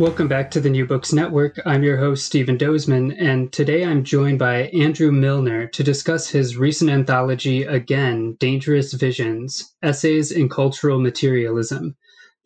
[0.00, 1.60] Welcome back to the New Books Network.
[1.66, 6.56] I'm your host, Stephen Dozeman, and today I'm joined by Andrew Milner to discuss his
[6.56, 11.96] recent anthology, Again Dangerous Visions Essays in Cultural Materialism.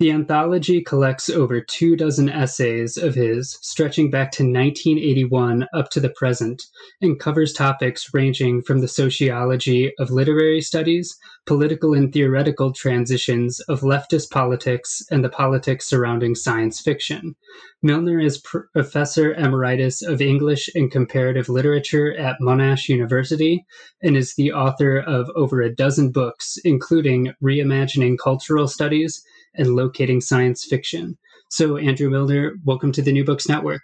[0.00, 6.00] The anthology collects over two dozen essays of his, stretching back to 1981 up to
[6.00, 6.64] the present,
[7.00, 13.82] and covers topics ranging from the sociology of literary studies, political and theoretical transitions of
[13.82, 17.36] leftist politics, and the politics surrounding science fiction.
[17.80, 18.38] Milner is
[18.72, 23.64] Professor Emeritus of English and Comparative Literature at Monash University
[24.02, 30.20] and is the author of over a dozen books, including Reimagining Cultural Studies and locating
[30.20, 31.16] science fiction.
[31.50, 33.82] So, Andrew Milner, welcome to the New Books Network.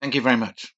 [0.00, 0.74] Thank you very much.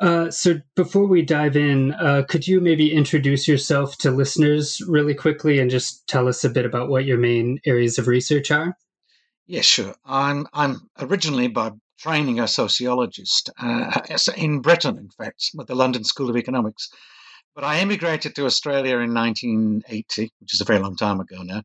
[0.00, 5.14] Uh, so, before we dive in, uh, could you maybe introduce yourself to listeners really
[5.14, 8.76] quickly and just tell us a bit about what your main areas of research are?
[9.46, 9.94] Yes, sure.
[10.04, 14.00] I'm I'm originally by training a sociologist uh,
[14.36, 16.88] in Britain, in fact, with the London School of Economics.
[17.54, 21.62] But I emigrated to Australia in 1980, which is a very long time ago now,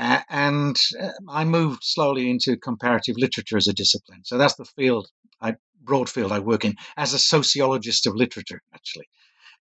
[0.00, 4.20] uh, and uh, I moved slowly into comparative literature as a discipline.
[4.24, 5.08] So that's the field,
[5.42, 9.06] I, broad field I work in as a sociologist of literature, actually.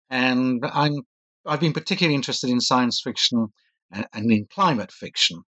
[0.09, 1.01] And I'm,
[1.45, 3.47] I've been particularly interested in science fiction
[3.91, 5.41] and, and in climate fiction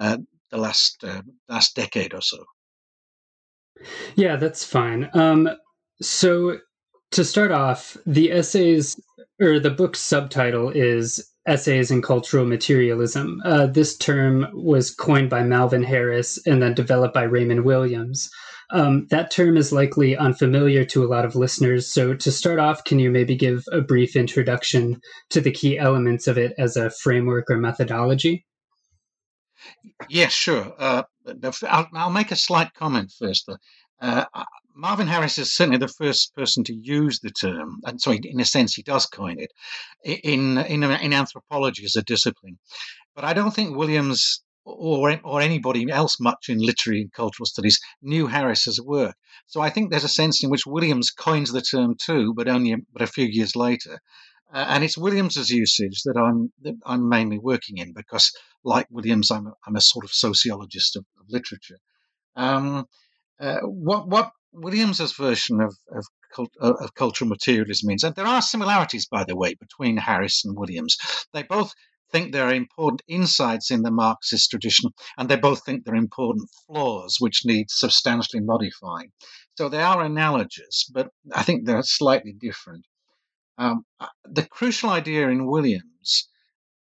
[0.00, 0.18] uh,
[0.50, 2.44] the last uh, last decade or so.
[4.16, 5.08] Yeah, that's fine.
[5.14, 5.48] Um,
[6.00, 6.58] so
[7.12, 9.00] to start off, the essays
[9.40, 13.40] or the book's subtitle is essays in cultural materialism.
[13.44, 18.30] Uh, this term was coined by Marvin Harris and then developed by Raymond Williams.
[18.70, 21.92] Um, that term is likely unfamiliar to a lot of listeners.
[21.92, 25.00] So, to start off, can you maybe give a brief introduction
[25.30, 28.46] to the key elements of it as a framework or methodology?
[30.08, 30.72] Yes, sure.
[30.78, 31.02] Uh,
[31.68, 33.48] I'll, I'll, make a slight comment first.
[34.00, 34.24] Uh,
[34.74, 38.44] Marvin Harris is certainly the first person to use the term, and so in a
[38.44, 39.52] sense, he does coin it
[40.04, 42.58] in in, in anthropology as a discipline.
[43.14, 47.80] But I don't think Williams or or anybody else much in literary and cultural studies
[48.00, 49.16] knew Harris's work.
[49.46, 52.72] So I think there's a sense in which Williams coins the term too, but only
[52.72, 54.00] a, but a few years later.
[54.52, 58.30] Uh, and it's Williams's usage that I'm that I'm mainly working in because,
[58.64, 61.78] like Williams, I'm a, I'm a sort of sociologist of, of literature.
[62.36, 62.86] Um,
[63.40, 66.06] uh, what what Williams's version of, of,
[66.60, 70.56] uh, of cultural materialism means, and there are similarities, by the way, between Harris and
[70.56, 70.96] Williams.
[71.32, 71.72] They both
[72.10, 75.96] think there are important insights in the Marxist tradition, and they both think there are
[75.96, 79.12] important flaws which need substantially modifying.
[79.56, 82.84] So they are analogous, but I think they're slightly different.
[83.58, 86.28] Um, uh, the crucial idea in Williams,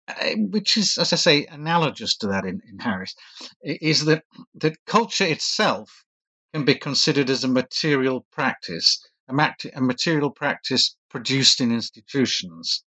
[0.08, 3.14] uh, which is, as I say, analogous to that in, in Harris,
[3.62, 6.04] is that that culture itself
[6.52, 12.84] can be considered as a material practice, a, mat- a material practice produced in institutions.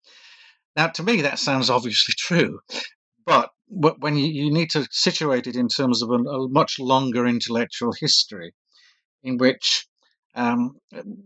[0.77, 2.61] Now, to me, that sounds obviously true,
[3.25, 7.27] but when you, you need to situate it in terms of a, a much longer
[7.27, 8.55] intellectual history,
[9.22, 9.87] in which
[10.37, 10.77] um,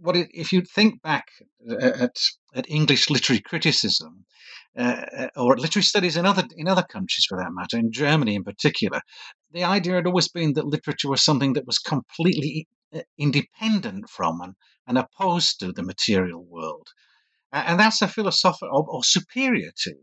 [0.00, 1.26] what it, if you think back
[1.80, 2.16] at,
[2.54, 4.24] at English literary criticism,
[4.78, 8.36] uh, uh, or literary studies in other in other countries for that matter, in Germany
[8.36, 9.00] in particular,
[9.50, 14.40] the idea had always been that literature was something that was completely uh, independent from
[14.40, 14.54] and,
[14.86, 16.86] and opposed to the material world,
[17.52, 19.94] and that's a philosophical or, or, superior to.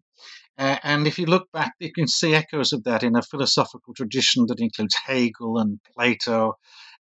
[0.57, 3.93] Uh, and if you look back, you can see echoes of that in a philosophical
[3.93, 6.55] tradition that includes Hegel and Plato,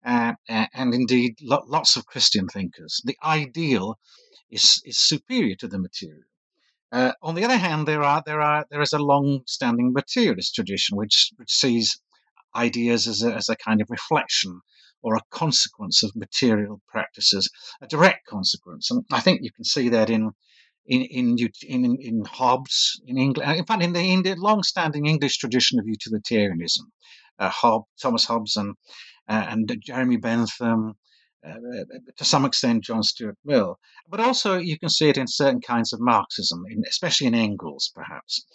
[0.05, 3.01] uh, and indeed lots of Christian thinkers.
[3.03, 3.97] The ideal
[4.49, 6.23] is, is superior to the material.
[6.91, 10.95] Uh, on the other hand, there are there are there is a long-standing materialist tradition
[10.95, 11.99] which which sees
[12.55, 14.61] ideas as a, as a kind of reflection
[15.01, 17.49] or a consequence of material practices,
[17.81, 18.89] a direct consequence.
[18.91, 20.31] And I think you can see that in
[20.85, 21.37] in in
[21.67, 23.57] in, in Hobbes in England.
[23.57, 26.91] In fact, in the, in the long-standing English tradition of utilitarianism,
[27.39, 28.75] uh, Hobbes, Thomas Hobbes, and uh,
[29.27, 30.95] and Jeremy Bentham,
[31.45, 31.53] uh,
[32.17, 33.79] to some extent John Stuart Mill,
[34.09, 37.91] but also you can see it in certain kinds of Marxism, in, especially in Engels,
[37.93, 38.45] perhaps.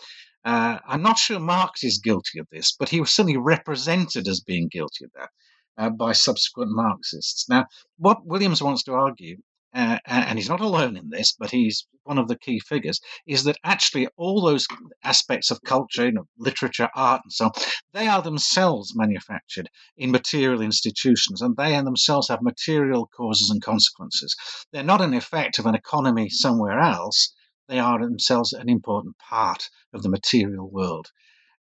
[0.44, 4.40] Uh, I'm not sure Marx is guilty of this, but he was certainly represented as
[4.40, 5.30] being guilty of that
[5.76, 7.48] uh, by subsequent Marxists.
[7.48, 7.66] Now,
[7.98, 9.36] what Williams wants to argue
[9.72, 13.44] uh, and he's not alone in this, but he's one of the key figures, is
[13.44, 14.66] that actually all those
[15.04, 17.52] aspects of culture, you know, literature, art, and so on,
[17.92, 23.62] they are themselves manufactured in material institutions, and they in themselves have material causes and
[23.62, 24.34] consequences.
[24.72, 27.32] They're not an effect of an economy somewhere else.
[27.68, 31.06] They are themselves an important part of the material world.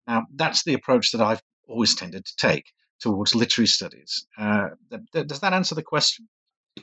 [0.07, 2.65] Now, that's the approach that I've always tended to take
[2.99, 4.25] towards literary studies.
[4.37, 4.69] Uh,
[5.13, 6.27] does that answer the question?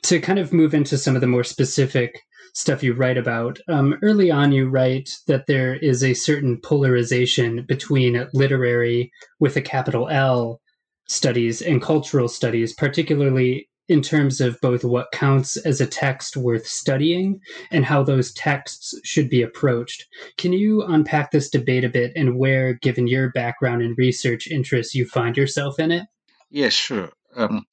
[0.03, 2.21] To kind of move into some of the more specific
[2.55, 7.65] stuff you write about, um, early on you write that there is a certain polarization
[7.69, 10.61] between literary with a capital L
[11.07, 16.67] studies and cultural studies, particularly in terms of both what counts as a text worth
[16.67, 17.39] studying
[17.71, 20.07] and how those texts should be approached.
[20.39, 24.95] Can you unpack this debate a bit and where, given your background and research interests,
[24.95, 26.07] you find yourself in it?
[26.51, 27.13] Yes, sure.
[27.37, 27.65] Um,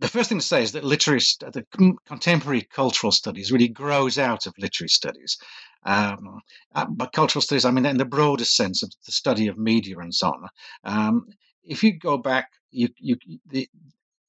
[0.00, 1.64] the first thing to say is that literary, the
[2.06, 5.36] contemporary cultural studies really grows out of literary studies.
[5.84, 6.40] Um,
[6.74, 9.98] uh, but cultural studies, I mean, in the broadest sense of the study of media
[9.98, 10.48] and so on.
[10.84, 11.26] Um,
[11.64, 13.16] if you go back, you, you,
[13.46, 13.68] the,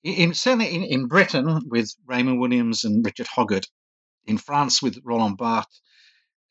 [0.03, 3.67] in, certainly in, in Britain with Raymond Williams and Richard Hoggart,
[4.25, 5.81] in France with Roland Barthes,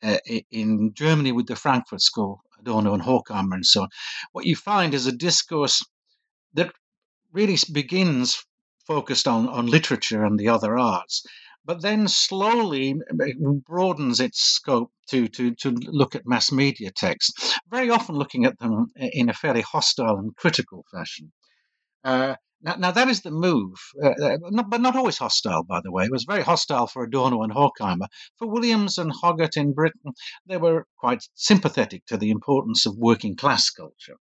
[0.01, 0.17] uh,
[0.51, 3.89] in Germany with the Frankfurt School, Adorno and Horkheimer and so on,
[4.31, 5.83] what you find is a discourse
[6.53, 6.71] that
[7.31, 8.43] really begins
[8.89, 11.23] focused on, on literature and the other arts,
[11.63, 12.95] but then slowly
[13.67, 18.57] broadens its scope to, to, to look at mass media texts, very often looking at
[18.57, 21.31] them in a fairly hostile and critical fashion.
[22.03, 22.33] Uh,
[22.63, 25.91] now, now, that is the move, uh, uh, not, but not always hostile, by the
[25.91, 26.05] way.
[26.05, 28.07] It was very hostile for Adorno and Horkheimer.
[28.37, 30.13] For Williams and Hoggart in Britain,
[30.47, 34.17] they were quite sympathetic to the importance of working class culture.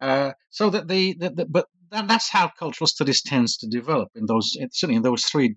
[0.00, 4.08] Uh, so that the, the, the, but that, that's how cultural studies tends to develop
[4.14, 5.56] in those certainly in those three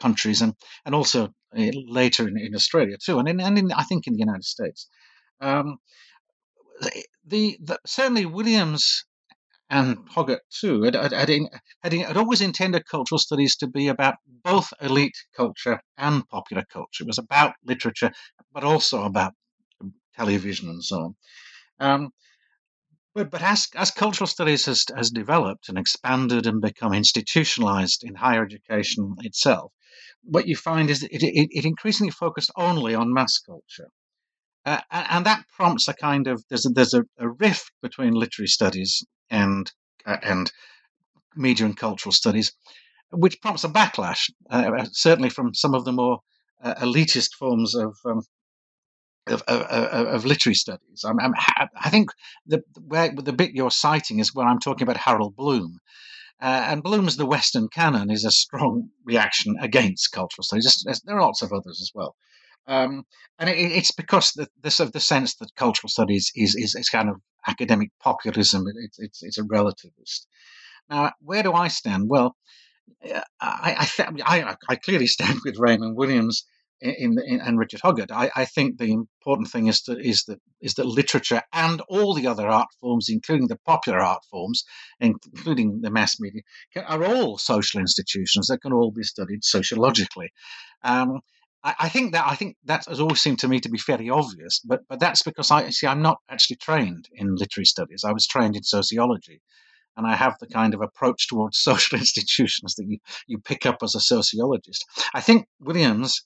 [0.00, 0.54] countries and
[0.84, 4.14] and also uh, later in, in, Australia too, and in, and in, I think in
[4.14, 4.88] the United States.
[5.40, 5.78] Um,
[7.26, 9.04] the, the, certainly Williams
[9.68, 11.30] and Hoggart too had, had, had,
[11.82, 17.04] had, had, always intended cultural studies to be about both elite culture and popular culture.
[17.04, 18.12] It was about literature,
[18.52, 19.32] but also about
[20.16, 21.14] television and so on.
[21.80, 22.10] Um,
[23.14, 28.14] but, but as, as cultural studies has, has developed and expanded and become institutionalized in
[28.14, 29.72] higher education itself,
[30.22, 33.88] what you find is that it, it, it increasingly focused only on mass culture.
[34.64, 38.46] Uh, and that prompts a kind of there's a, there's a, a rift between literary
[38.46, 39.72] studies and
[40.06, 40.52] uh, and
[41.34, 42.52] media and cultural studies,
[43.10, 46.20] which prompts a backlash, uh, certainly from some of the more
[46.62, 48.22] uh, elitist forms of um,
[49.28, 51.04] of, of, of, literary studies.
[51.04, 51.32] I'm, I'm,
[51.76, 52.10] i think
[52.46, 55.78] the where the bit you're citing is where I'm talking about Harold Bloom.
[56.40, 60.84] Uh, and Bloom's The Western Canon is a strong reaction against cultural studies.
[61.04, 62.16] there are lots of others as well.
[62.66, 63.04] Um,
[63.38, 66.88] and it, it's because the, this of the sense that cultural studies is, is, is
[66.88, 67.16] kind of
[67.46, 68.66] academic populism.
[68.66, 70.26] It, it's, it's a relativist.
[70.90, 72.08] Now, where do I stand?
[72.08, 72.34] Well,
[73.40, 76.44] I, I, I, I clearly stand with Raymond Williams
[76.82, 78.10] in, in, and Richard Hoggart.
[78.10, 82.14] I, I, think the important thing is that is that is that literature and all
[82.14, 84.64] the other art forms, including the popular art forms,
[85.00, 86.42] including the mass media,
[86.86, 90.32] are all social institutions that can all be studied sociologically.
[90.82, 91.20] Um,
[91.62, 94.10] I, I, think that I think that has always seemed to me to be fairly
[94.10, 98.02] obvious, but but that's because I see I'm not actually trained in literary studies.
[98.04, 99.40] I was trained in sociology.
[99.94, 103.82] And I have the kind of approach towards social institutions that you, you pick up
[103.82, 104.86] as a sociologist.
[105.12, 106.24] I think Williams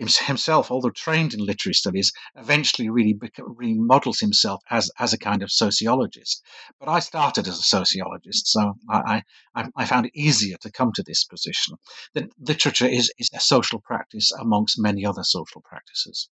[0.00, 5.52] himself, although trained in literary studies, eventually really remodels himself as, as a kind of
[5.52, 6.42] sociologist.
[6.78, 9.22] But I started as a sociologist, so I,
[9.54, 11.76] I, I found it easier to come to this position.
[12.14, 16.28] That literature is, is a social practice amongst many other social practices.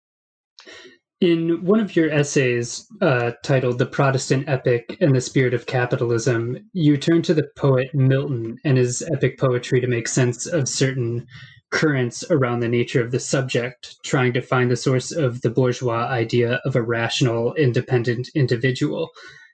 [1.21, 6.57] In one of your essays uh, titled The Protestant Epic and the Spirit of Capitalism,
[6.73, 11.25] you turn to the poet Milton and his epic poetry to make sense of certain
[11.73, 16.05] currents around the nature of the subject, trying to find the source of the bourgeois
[16.05, 19.09] idea of a rational, independent individual.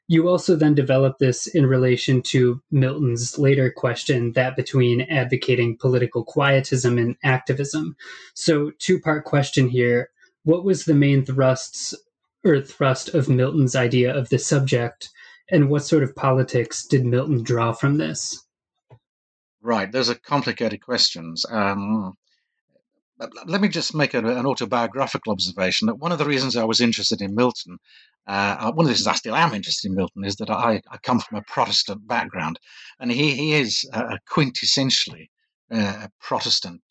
[0.09, 6.25] You also then develop this in relation to Milton's later question that between advocating political
[6.25, 7.95] quietism and activism.
[8.33, 10.09] So, two part question here.
[10.43, 11.95] What was the main thrusts
[12.43, 15.09] or thrust of Milton's idea of the subject,
[15.49, 18.43] and what sort of politics did Milton draw from this?
[19.69, 21.45] Right, those are complicated questions.
[21.47, 22.17] Um,
[23.45, 26.81] let me just make an, an, autobiographical observation that one of the reasons I was
[26.81, 27.77] interested in Milton,
[28.27, 30.81] uh, uh, one of the reasons I still am interested in Milton, is that I,
[30.89, 32.59] I come from a Protestant background,
[32.99, 35.29] and he, he is a quintessentially
[35.69, 36.81] uh, Protestant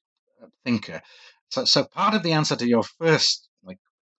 [0.65, 1.03] thinker.
[1.51, 3.79] So, so part of the answer to your first like,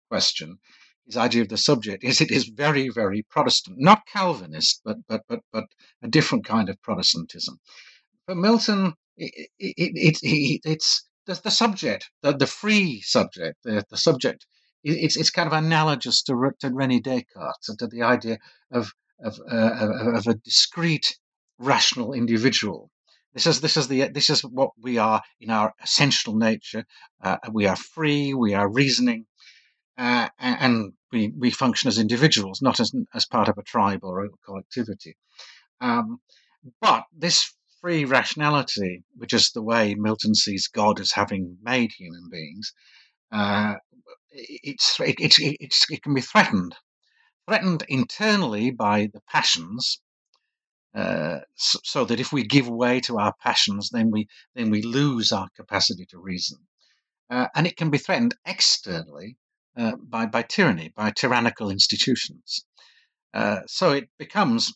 [0.09, 0.59] question,
[1.05, 5.21] his idea of the subject, is it is very, very Protestant, not Calvinist, but but
[5.29, 5.63] but but
[6.03, 7.57] a different kind of Protestantism.
[8.29, 13.83] For Milton, it, it, it, it it's the, the subject, the, the free subject, the,
[13.89, 14.45] the subject,
[14.83, 18.37] it's, it's kind of analogous to, to Rene Descartes, to the idea
[18.71, 18.91] of,
[19.25, 21.17] of, uh, of a discrete,
[21.57, 22.91] rational individual.
[23.33, 26.85] This is this is the this is what we are in our essential nature.
[27.23, 28.35] Uh, we are free.
[28.35, 29.25] We are reasoning,
[29.97, 34.23] uh, and we we function as individuals, not as as part of a tribe or
[34.23, 35.15] a collectivity.
[35.81, 36.19] Um,
[36.81, 42.29] but this free rationality, which is the way Milton sees God as having made human
[42.29, 42.73] beings,
[43.31, 43.75] uh,
[44.31, 46.75] it's, it, it's, it can be threatened.
[47.47, 49.99] Threatened internally by the passions,
[50.95, 54.81] uh, so, so, that if we give way to our passions, then we then we
[54.81, 56.57] lose our capacity to reason,
[57.29, 59.37] uh, and it can be threatened externally
[59.77, 62.65] uh, by by tyranny, by tyrannical institutions.
[63.35, 64.73] Uh, so it becomes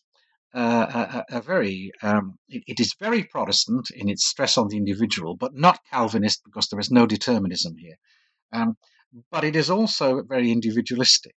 [0.53, 5.35] a, a, very um, it, it is very Protestant in its stress on the individual,
[5.35, 7.95] but not Calvinist because there is no determinism here.
[8.51, 8.77] Um,
[9.31, 11.35] but it is also very individualistic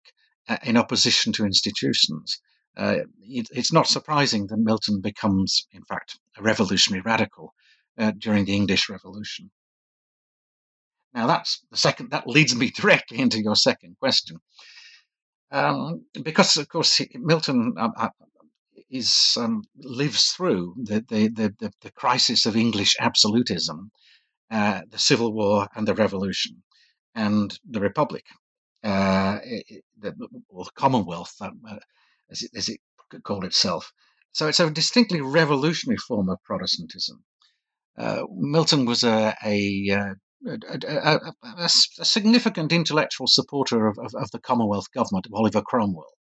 [0.49, 2.41] uh, in opposition to institutions.
[2.77, 7.55] Uh, it, it's not surprising that Milton becomes, in fact, a revolutionary radical
[7.99, 9.51] uh, during the English Revolution.
[11.15, 12.11] Now, that's the second.
[12.11, 14.37] That leads me directly into your second question,
[15.51, 17.75] um, because, of course, Milton.
[17.79, 18.09] Um, uh,
[18.91, 23.91] is um, lives through the, the, the, the, crisis of English absolutism,
[24.51, 26.63] uh, the Civil War and the Revolution,
[27.15, 28.25] and the Republic,
[28.85, 29.39] uh,
[29.99, 30.15] the,
[30.77, 31.51] Commonwealth, uh,
[32.31, 32.81] as, it, as it
[33.25, 33.93] called itself.
[34.33, 37.25] So it's a distinctly revolutionary form of Protestantism.
[37.99, 40.15] Uh, Milton was a, a, uh,
[40.47, 46.13] a, a, significant intellectual supporter of, of, of, the Commonwealth government of Oliver Cromwell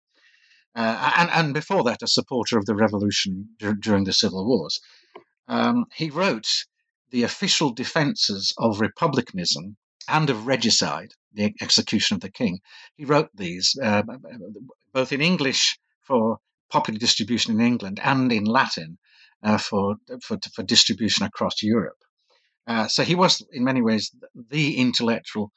[0.77, 4.79] uh, and, and before that, a supporter of the revolution dur- during the civil wars.
[5.49, 6.49] Um, he wrote
[7.11, 9.77] the official defences of republicanism
[10.09, 12.61] and of regicide, the execution of the king.
[12.97, 14.03] He wrote these uh,
[14.93, 16.39] both in English for
[16.71, 18.99] popular distribution in England and in Latin
[19.43, 21.99] uh, for, for, for distribution across Europe.
[22.67, 24.11] Uh, so he was, in many ways,
[24.51, 25.53] the intellectual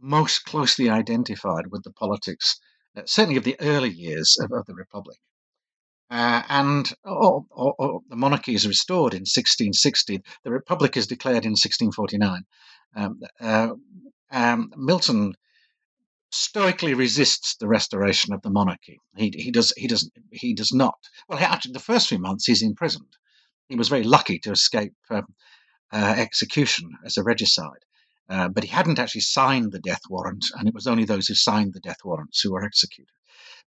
[0.00, 2.60] most closely identified with the politics
[3.04, 5.18] certainly of the early years of, of the Republic.
[6.10, 10.20] Uh, and oh, oh, oh, the monarchy is restored in 1660.
[10.44, 12.42] The Republic is declared in 1649.
[12.94, 13.74] Um, uh,
[14.30, 15.34] um, Milton
[16.30, 19.00] stoically resists the restoration of the monarchy.
[19.16, 20.98] He, he does he does he does not.
[21.28, 23.16] Well, actually, the first few months he's imprisoned.
[23.68, 25.26] He was very lucky to escape um,
[25.92, 27.84] uh, execution as a regicide.
[28.28, 31.34] Uh, but he hadn't actually signed the death warrant, and it was only those who
[31.34, 33.12] signed the death warrants who were executed.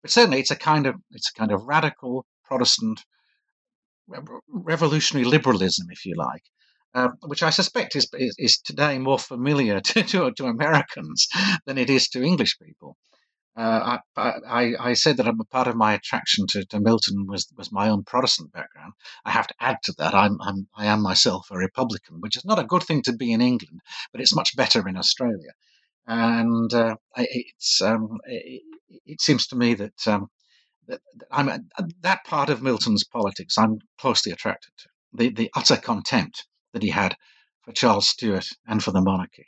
[0.02, 3.04] But certainly, it's a kind of it's a kind of radical Protestant
[4.48, 6.42] revolutionary liberalism, if you like,
[6.94, 11.26] uh, which I suspect is, is, is today more familiar to, to, to Americans
[11.66, 12.96] than it is to English people.
[13.56, 17.72] Uh, I, I, I, said that part of my attraction to, to, Milton was was
[17.72, 18.92] my own Protestant background.
[19.24, 22.44] I have to add to that I'm, I'm I am myself a Republican, which is
[22.44, 23.80] not a good thing to be in England,
[24.12, 25.52] but it's much better in Australia.
[26.06, 28.62] And uh, it's um, it,
[29.06, 30.26] it, seems to me that, um,
[30.86, 31.70] that I'm
[32.02, 36.90] that part of Milton's politics I'm closely attracted to the the utter contempt that he
[36.90, 37.16] had
[37.62, 39.46] for Charles Stuart and for the monarchy.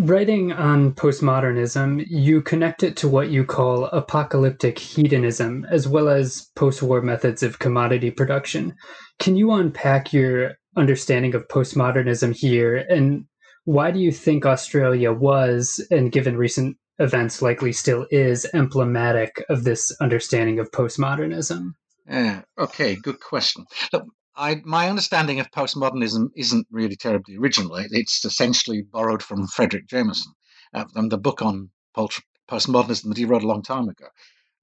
[0.00, 6.48] Writing on postmodernism, you connect it to what you call apocalyptic hedonism, as well as
[6.54, 8.76] post war methods of commodity production.
[9.18, 12.76] Can you unpack your understanding of postmodernism here?
[12.76, 13.24] And
[13.64, 19.64] why do you think Australia was, and given recent events likely still is, emblematic of
[19.64, 21.72] this understanding of postmodernism?
[22.08, 23.64] Yeah, okay, good question.
[23.92, 24.04] Look,
[24.38, 27.74] I, my understanding of postmodernism isn't really terribly original.
[27.76, 30.32] It's essentially borrowed from Fredric Jameson,
[30.72, 34.06] uh, from the book on postmodernism that he wrote a long time ago,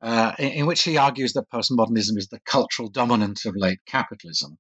[0.02, 4.58] uh, in, in, which he argues that postmodernism is the cultural dominant of late capitalism.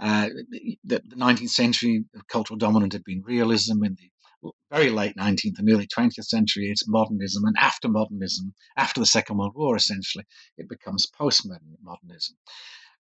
[0.00, 3.84] Uh, the, the 19th century, cultural dominant had been realism.
[3.84, 3.96] In
[4.42, 7.44] the very late 19th and early 20th century, it's modernism.
[7.44, 10.24] And after modernism, after the Second World War, essentially,
[10.56, 12.32] it becomes postmodernism.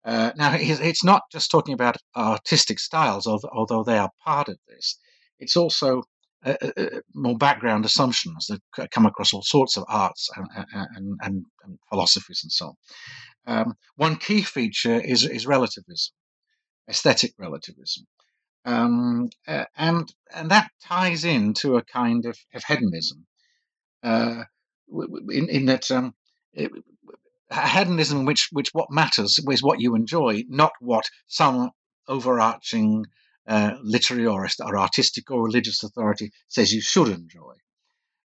[0.06, 5.00] Uh, now, it's not just talking about artistic styles, although they are part of this.
[5.40, 6.04] it's also
[6.46, 6.56] uh,
[7.16, 12.42] more background assumptions that come across all sorts of arts and, and, and, and philosophies
[12.44, 12.76] and so on.
[13.48, 16.14] Um, one key feature is, is relativism,
[16.90, 18.06] aesthetic relativism.
[18.66, 23.28] Um, uh, and and that ties into a kind of, of hedonism,
[24.04, 24.44] uh,
[25.30, 26.16] in, in that um,
[26.54, 26.72] it,
[27.52, 31.72] hedonism, which which what matters is what you enjoy, not what some
[32.08, 33.06] overarching
[33.48, 37.54] uh, literary or, or, artistic or religious authority says you should enjoy.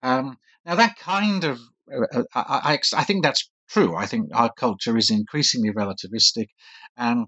[0.03, 1.61] Um, now that kind of
[1.93, 3.95] uh, uh I, I, I, think that's true.
[3.95, 6.47] I think our culture is increasingly relativistic,
[6.97, 7.27] and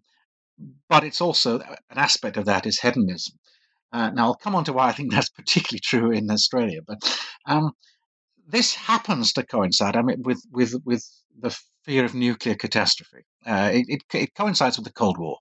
[0.89, 3.35] but it's also uh, an aspect of that is hedonism.
[3.93, 6.99] Uh, now I'll come on to why I think that's particularly true in Australia, but
[7.47, 7.73] um,
[8.47, 9.97] this happens to coincide.
[9.97, 11.05] I mean, with with with
[11.39, 13.25] the fear of nuclear catastrophe.
[13.47, 15.39] Uh, it, it, it, coincides with the Cold War.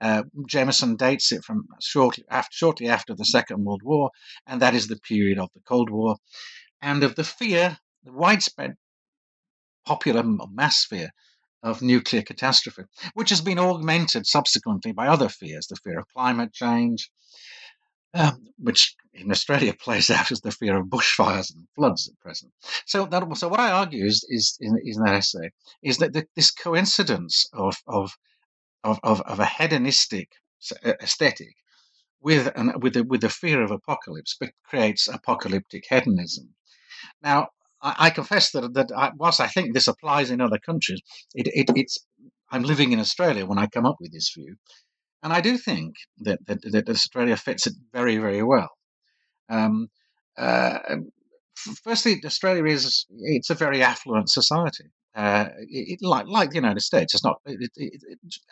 [0.00, 4.10] Uh, Jameson dates it from shortly after, shortly after the Second World War,
[4.46, 6.16] and that is the period of the Cold War,
[6.82, 8.74] and of the fear, the widespread
[9.86, 11.10] popular mass fear
[11.62, 12.82] of nuclear catastrophe,
[13.14, 17.10] which has been augmented subsequently by other fears, the fear of climate change,
[18.14, 22.52] um, which in Australia plays out as the fear of bushfires and floods at present.
[22.86, 25.50] So, that, so what I argue is, is in, in that essay
[25.82, 28.16] is that the, this coincidence of, of,
[28.84, 30.28] of, of, a hedonistic
[30.84, 31.54] uh, aesthetic
[32.20, 36.54] with an, with the, with the fear of apocalypse creates apocalyptic hedonism.
[37.22, 37.48] Now,
[37.82, 41.00] I, I confess that that I, whilst I think this applies in other countries,
[41.34, 41.98] it, it, it's
[42.50, 44.56] I'm living in Australia when I come up with this view,
[45.22, 48.70] and I do think that that, that Australia fits it very very well.
[49.48, 49.88] Um,
[50.36, 50.78] uh,
[51.82, 54.90] firstly, Australia is it's a very affluent society.
[55.14, 57.40] Uh, it, like like the United States, it's not.
[57.46, 58.02] It, it,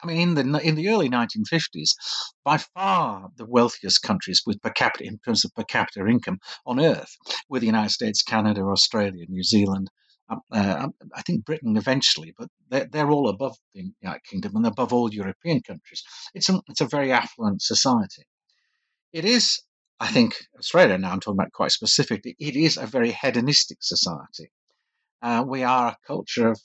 [0.03, 1.91] I mean, in the in the early 1950s,
[2.43, 6.81] by far the wealthiest countries with per capita in terms of per capita income on
[6.81, 7.17] earth
[7.51, 9.91] were the United States, Canada, Australia, New Zealand.
[10.31, 14.57] Um, uh, um, I think Britain eventually, but they're, they're all above the United Kingdom
[14.57, 16.03] and above all European countries.
[16.33, 18.23] It's a, it's a very affluent society.
[19.13, 19.61] It is,
[20.01, 20.99] I think, Australia.
[20.99, 22.37] Now I'm talking about quite specifically.
[22.39, 24.51] It is a very hedonistic society.
[25.23, 26.61] Uh, we are a culture of,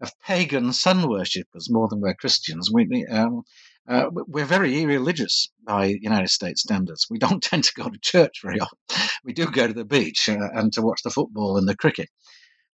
[0.00, 2.70] of pagan sun worshippers more than we're Christians.
[2.72, 3.42] We, um,
[3.88, 7.06] uh, we're very irreligious by United States standards.
[7.10, 8.78] We don't tend to go to church very often.
[9.24, 12.08] We do go to the beach uh, and to watch the football and the cricket.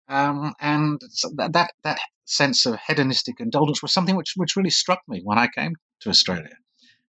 [0.09, 4.71] Um, and so that, that, that sense of hedonistic indulgence was something which which really
[4.71, 6.57] struck me when I came to Australia.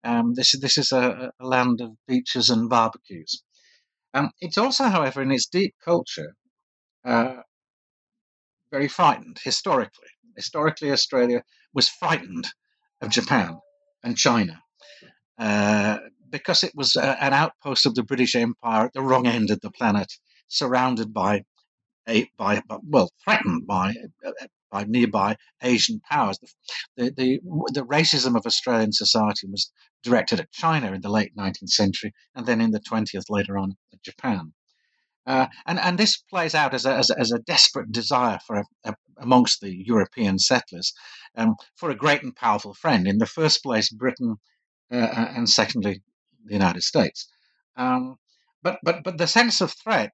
[0.04, 3.44] Um, this is this is a, a, land of beaches and barbecues.
[4.14, 6.36] Um, it's also, however, in its deep culture,
[7.06, 7.42] uh,
[8.72, 10.08] very frightened historically.
[10.36, 12.48] Historically, Australia was frightened
[13.02, 13.60] of Japan
[14.04, 14.62] and China
[15.38, 15.98] uh,
[16.30, 19.60] because it was uh, an outpost of the British Empire at the wrong end of
[19.62, 20.12] the planet,
[20.48, 21.44] surrounded by
[22.08, 23.94] a by well threatened by
[24.26, 24.32] uh,
[24.72, 26.38] by nearby Asian powers.
[26.96, 27.40] The, the,
[27.74, 29.72] the racism of Australian society was
[30.04, 33.76] directed at China in the late 19th century, and then in the 20th later on
[33.94, 34.54] at Japan.
[35.26, 38.64] Uh, and, and this plays out as a, as as a desperate desire for a,
[38.86, 40.94] a, amongst the European settlers
[41.36, 43.08] um, for a great and powerful friend.
[43.08, 44.38] In the first place, Britain,
[44.92, 46.02] uh, uh, and secondly,
[46.46, 47.28] the United States.
[47.76, 48.16] Um,
[48.64, 50.12] but but but the sense of threat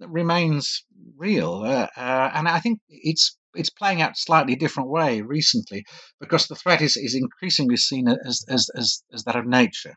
[0.00, 0.84] remains
[1.16, 5.84] real, uh, uh, and I think it's it's playing out slightly different way recently
[6.20, 9.94] because the threat is, is increasingly seen as as, as, as that of nature.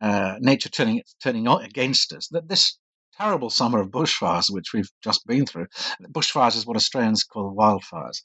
[0.00, 2.28] Uh, nature turning turning against us.
[2.28, 2.78] That this
[3.16, 5.66] terrible summer of bushfires, which we've just been through.
[6.10, 8.22] Bushfires is what Australians call wildfires.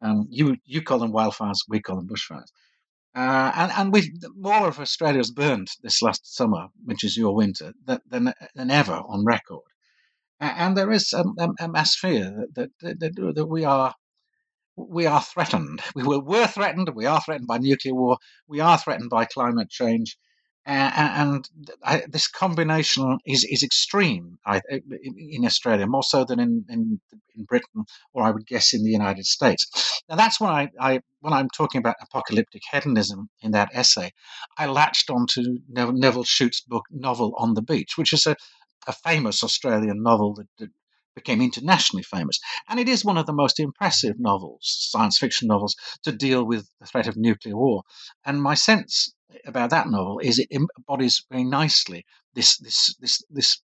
[0.00, 2.50] Um, you you call them wildfires, we call them bushfires.
[3.14, 7.72] Uh, and and we more of Australia burned this last summer, which is your winter,
[7.84, 9.62] than than, ever on record.
[10.40, 11.24] And there is a,
[11.60, 13.94] a, mass fear that, that, that, that we are
[14.76, 15.82] we are threatened.
[15.94, 16.90] We were, were threatened.
[16.94, 18.18] We are threatened by nuclear war.
[18.48, 20.16] We are threatened by climate change
[20.64, 21.48] and
[21.82, 24.38] I, this combination is, is extreme
[24.70, 27.00] in Australia, more so than in, in,
[27.36, 30.02] in Britain, or I would guess in the United States.
[30.08, 34.12] Now that's when I, I when I'm talking about apocalyptic hedonism in that essay,
[34.56, 38.36] I latched onto Nevil Shute's book novel on the beach, which is a,
[38.86, 40.70] a famous Australian novel that, that
[41.14, 42.38] became internationally famous.
[42.68, 46.68] And it is one of the most impressive novels, science fiction novels, to deal with
[46.80, 47.82] the threat of nuclear war.
[48.24, 49.14] And my sense
[49.46, 53.62] about that novel is it embodies very nicely this this this this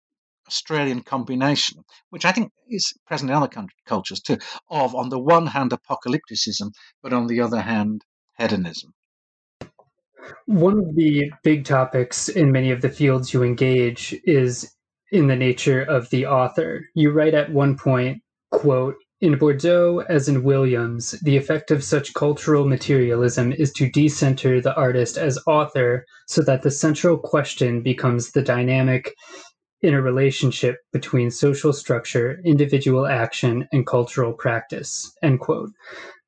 [0.48, 3.50] Australian combination, which I think is present in other
[3.86, 4.38] cultures too,
[4.70, 6.72] of on the one hand apocalypticism,
[7.04, 8.04] but on the other hand
[8.38, 8.94] hedonism.
[10.46, 14.74] One of the big topics in many of the fields you engage is
[15.12, 16.86] in the nature of the author.
[16.94, 22.14] You write at one point, quote, in Bourdieu, as in Williams, the effect of such
[22.14, 28.32] cultural materialism is to decenter the artist as author so that the central question becomes
[28.32, 29.16] the dynamic
[29.82, 35.12] interrelationship between social structure, individual action, and cultural practice.
[35.24, 35.72] End quote.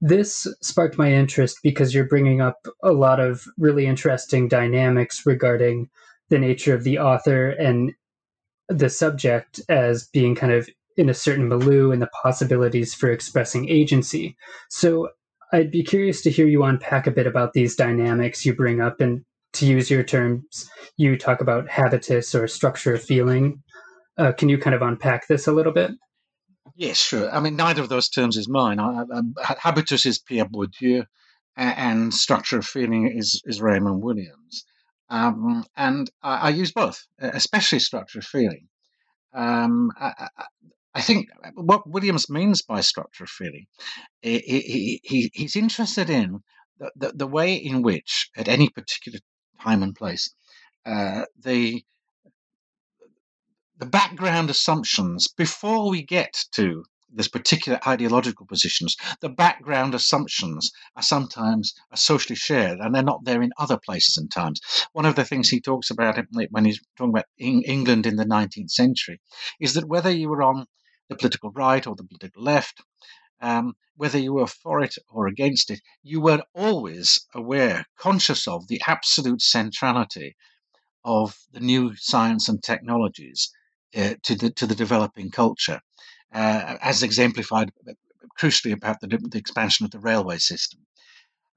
[0.02, 5.90] This sparked my interest because you're bringing up a lot of really interesting dynamics regarding
[6.30, 7.92] the nature of the author and
[8.70, 13.70] the subject as being kind of in a certain milieu and the possibilities for expressing
[13.70, 14.36] agency.
[14.70, 15.10] So
[15.52, 19.02] I'd be curious to hear you unpack a bit about these dynamics you bring up.
[19.02, 23.64] And to use your terms, you talk about habitus or structure of feeling.
[24.18, 25.92] Uh, can you kind of unpack this a little bit?
[26.76, 27.34] Yes, sure.
[27.34, 28.80] I mean, neither of those terms is mine.
[28.80, 31.06] I, I, habitus is Pierre Bourdieu,
[31.56, 34.66] and structure of feeling is, is Raymond Williams.
[35.10, 38.68] Um, and I, I, use both, especially structure of feeling.
[39.34, 40.28] Um, I,
[40.94, 43.66] I think what Williams means by structure of feeling,
[44.22, 46.42] he, he, he's interested in
[46.80, 49.20] the, the, the, way in which, at any particular
[49.62, 50.34] time and place,
[50.86, 51.84] uh, the
[53.78, 61.04] the background assumptions before we get to this particular ideological positions, the background assumptions are
[61.04, 64.62] sometimes are socially shared and they're not there in other places and times.
[64.94, 66.18] One of the things he talks about
[66.52, 69.20] when he's talking about England in the 19th century
[69.60, 70.68] is that whether you were on
[71.10, 72.84] the political right or the political left,
[73.42, 78.68] um, whether you were for it or against it, you were always aware, conscious of
[78.68, 80.36] the absolute centrality
[81.04, 83.52] of the new science and technologies
[83.96, 85.82] uh, to the to the developing culture,
[86.34, 87.72] uh, as exemplified
[88.40, 90.80] crucially about the, the, expansion of the railway system.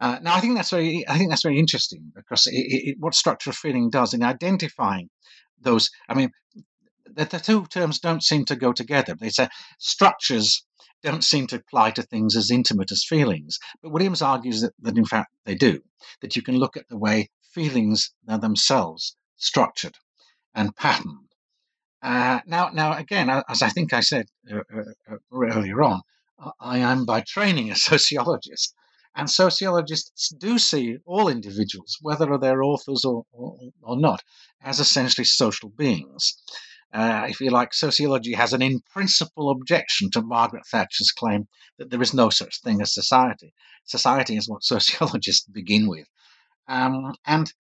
[0.01, 3.15] Uh, now, I think that's very I think that's very interesting because it, it, what
[3.15, 5.11] structural feeling does in identifying
[5.61, 5.91] those.
[6.09, 6.31] I mean,
[7.07, 9.15] the, the two terms don't seem to go together.
[9.15, 10.65] They say structures
[11.03, 13.59] don't seem to apply to things as intimate as feelings.
[13.83, 15.83] But Williams argues that, that in fact they do,
[16.21, 19.99] that you can look at the way feelings are themselves structured
[20.55, 21.32] and patterned.
[22.03, 26.01] Uh, now, now again, as I think I said uh, uh, uh earlier on,
[26.61, 28.75] I am by training a sociologist,
[29.15, 34.23] and sociologists do see all individuals, whether they're authors or, or, or not,
[34.61, 36.35] as essentially social beings.
[36.93, 41.91] Uh, if you like, sociology has an in principle objection to Margaret Thatcher's claim that
[41.91, 43.55] there is no such thing as society.
[43.85, 46.09] Society is what sociologists begin with.
[46.69, 47.53] Um, and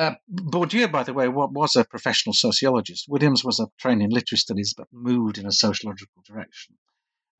[0.00, 3.04] uh, Bourdieu, by the way, was a professional sociologist.
[3.06, 6.76] Williams was a trained in literary studies, but moved in a sociological direction.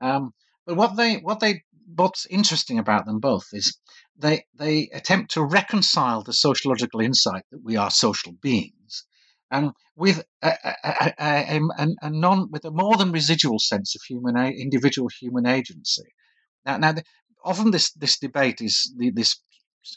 [0.02, 0.34] Um,
[0.66, 1.62] but what they, what they,
[1.94, 3.78] what's interesting about them both is
[4.14, 9.06] they they attempt to reconcile the sociological insight that we are social beings
[9.50, 10.52] and with a,
[10.84, 11.60] a, a,
[12.02, 16.14] a, non with a more than residual sense of human individual human agency.
[16.66, 16.94] Now, now
[17.42, 19.40] often this this debate is this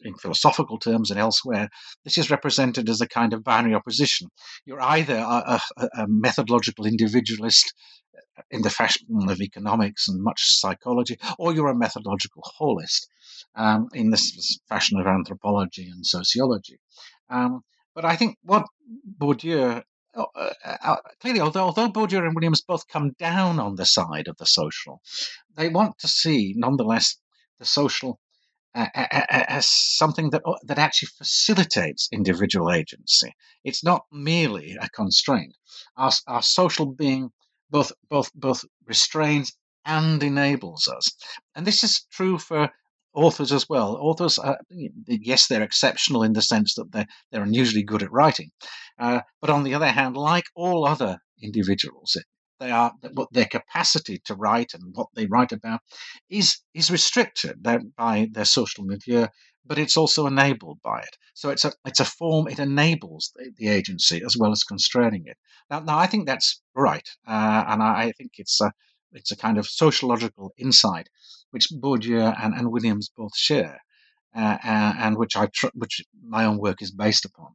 [0.04, 1.70] in philosophical terms and elsewhere,
[2.04, 4.28] this is represented as a kind of binary opposition.
[4.66, 7.74] You're either a, a, a methodological individualist
[8.50, 13.08] in the fashion of economics and much psychology, or you're a methodological holist
[13.56, 16.80] um, in this fashion of anthropology and sociology.
[17.30, 17.62] Um,
[17.96, 18.66] but I think what
[19.20, 19.84] Bourdieu
[20.16, 24.28] uh, uh, uh, clearly, although, although Bourdieu and Williams both come down on the side
[24.28, 25.02] of the social,
[25.56, 27.18] they want to see, nonetheless,
[27.58, 28.20] the social
[28.76, 33.34] as something that that actually facilitates individual agency.
[33.64, 35.56] It's not merely a constraint.
[35.96, 37.30] Our, our social being
[37.70, 39.54] both both both restrains
[39.86, 41.12] and enables us,
[41.56, 42.70] and this is true for
[43.14, 43.96] authors as well.
[44.02, 44.58] Authors, are,
[45.08, 48.50] yes, they're exceptional in the sense that they're, they're unusually good at writing.
[49.00, 52.18] Uh, but on the other hand, like all other individuals,
[52.64, 55.82] they are what their capacity to write and what they write about
[56.30, 57.62] is is restricted
[57.98, 59.28] by their social milieu,
[59.66, 61.18] but it's also enabled by it.
[61.34, 62.48] So it's a it's a form.
[62.48, 65.38] It enables the, the agency as well as constraining it.
[65.70, 68.72] Now, now I think that's right, uh, and I, I think it's a
[69.12, 71.10] it's a kind of sociological insight
[71.52, 73.80] which Bourdieu and, and Williams both share,
[74.36, 76.02] uh, uh, and which I tr- which
[76.38, 77.52] my own work is based upon.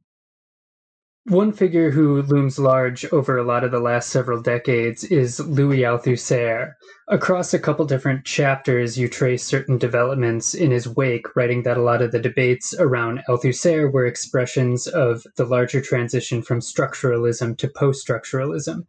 [1.28, 5.80] One figure who looms large over a lot of the last several decades is Louis
[5.80, 6.72] Althusser.
[7.08, 11.82] Across a couple different chapters, you trace certain developments in his wake, writing that a
[11.82, 17.68] lot of the debates around Althusser were expressions of the larger transition from structuralism to
[17.68, 18.86] post structuralism.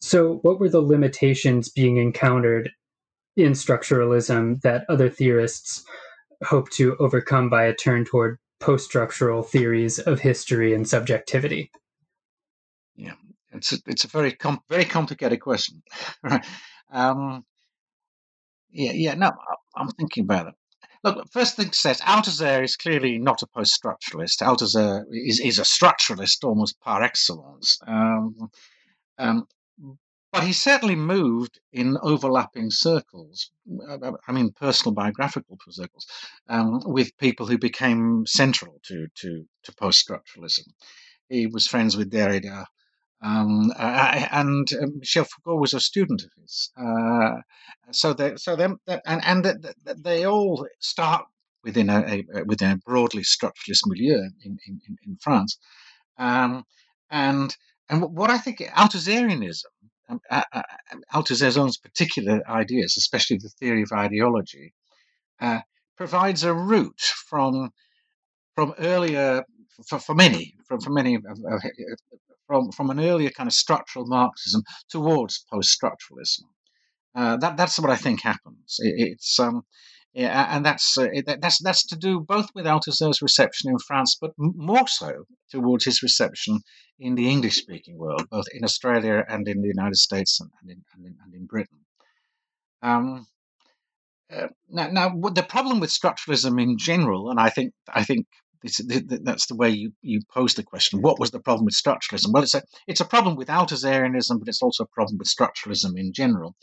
[0.00, 2.70] So, what were the limitations being encountered
[3.36, 5.84] in structuralism that other theorists
[6.42, 11.70] hope to overcome by a turn toward post structural theories of history and subjectivity?
[12.96, 13.14] Yeah,
[13.52, 15.82] it's a, it's a very com- very complicated question.
[16.90, 17.44] um,
[18.70, 19.14] yeah, yeah.
[19.14, 19.32] No,
[19.76, 20.54] I'm thinking about it.
[21.04, 24.40] Look, first thing says Althusser is clearly not a post-structuralist.
[24.40, 27.78] Althusser is, is a structuralist almost par excellence.
[27.86, 28.50] Um,
[29.18, 29.48] um,
[30.32, 33.50] but he certainly moved in overlapping circles.
[33.88, 36.06] Uh, I mean, personal biographical circles
[36.48, 40.68] um, with people who became central to to, to post structuralism.
[41.28, 42.66] He was friends with Derrida,
[43.22, 46.70] um, and Michel Foucault was a student of his.
[46.76, 47.36] Uh,
[47.90, 49.66] so they, so them, and and
[49.98, 51.26] they all start
[51.62, 55.58] within a, a within a broadly structuralist milieu in in, in France,
[56.18, 56.64] um,
[57.10, 57.56] and
[57.88, 59.64] and what I think Althusserianism,
[60.08, 60.62] um, uh, uh,
[61.14, 64.74] Althusser's own particular ideas, especially the theory of ideology,
[65.40, 65.60] uh,
[65.96, 67.70] provides a route from
[68.56, 69.44] from earlier
[69.88, 71.18] for, for many from, from many
[72.52, 76.44] from, from an earlier kind of structural Marxism towards post-structuralism.
[77.14, 78.76] Uh, that that's what I think happens.
[78.78, 79.62] It, it's um,
[80.12, 81.08] yeah, and that's uh,
[81.40, 86.02] that's that's to do both with Althusser's reception in France, but more so towards his
[86.02, 86.60] reception
[86.98, 90.84] in the English-speaking world, both in Australia and in the United States and, and, in,
[90.94, 91.78] and, in, and in, Britain.
[92.82, 93.26] Um,
[94.34, 98.26] uh, now, now, the problem with structuralism in general, and I think I think
[98.62, 98.80] this,
[99.22, 101.02] that's the way you, you pose the question.
[101.02, 102.32] What was the problem with structuralism?
[102.32, 105.98] Well, it's a it's a problem with Althusserianism, but it's also a problem with structuralism
[105.98, 106.54] in general.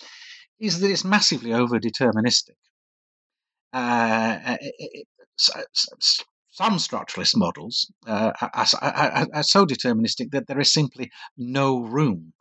[0.59, 2.57] Is that it's massively over deterministic.
[3.71, 5.07] Uh, it,
[6.59, 12.33] some structuralist models uh, are, are, are, so deterministic that there is simply no room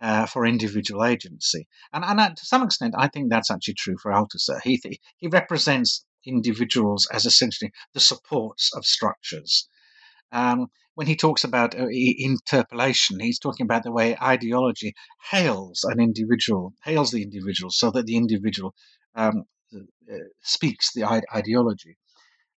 [0.00, 1.66] uh, for individual agency.
[1.92, 4.60] And, and to some extent, I think that's actually true for Althusser.
[4.62, 4.80] He,
[5.16, 9.68] he represents individuals as essentially the supports of structures.
[10.32, 14.94] Um, when he talks about uh, interpellation, he's talking about the way ideology
[15.30, 18.74] hails an individual, hails the individual, so that the individual
[19.14, 21.96] um, uh, speaks the ideology.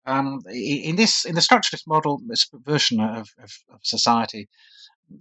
[0.06, 4.48] Um, in this, in the structuralist model, this version of, of, of, society,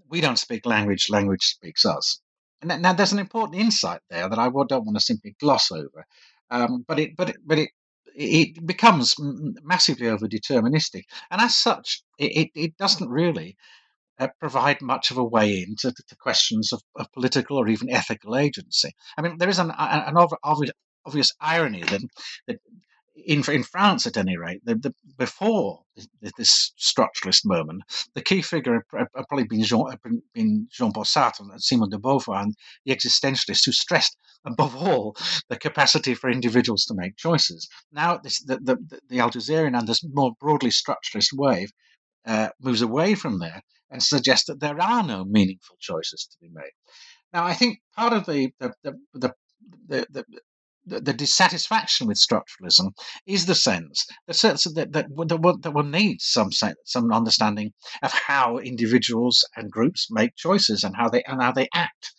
[0.10, 2.20] we don't speak language; language speaks us.
[2.62, 6.06] And now, there's an important insight there that I don't want to simply gloss over.
[6.50, 7.70] Um, but it, but it, but it
[8.16, 11.04] it becomes massively over deterministic.
[11.32, 13.58] And as such, it, it doesn't really
[14.20, 18.36] uh, provide much of a way into the questions of, of, political or even ethical
[18.36, 18.92] agency.
[19.18, 20.72] I mean, there is an, an obvious,
[21.06, 22.02] obvious irony that,
[22.48, 22.60] that
[23.16, 25.84] in in France, at any rate, the, the, before
[26.38, 27.84] this structuralist moment,
[28.16, 29.86] the key figure had probably been Jean,
[30.34, 35.16] been Jean Sartre and Simone de Beauvoir, and the existentialists who stressed above all
[35.50, 37.68] the capacity for individuals to make choices.
[37.92, 41.72] Now, this, the, the, the Althusserian and this more broadly structuralist wave
[42.26, 46.50] uh, moves away from there and suggests that there are no meaningful choices to be
[46.52, 46.72] made.
[47.32, 49.34] Now, I think part of the the, the, the
[49.88, 50.26] the,
[50.86, 52.92] the, dissatisfaction with structuralism
[53.26, 54.36] is the sense that
[54.74, 60.36] that, that, that, that one needs some some understanding of how individuals and groups make
[60.36, 62.14] choices and how they and how they act.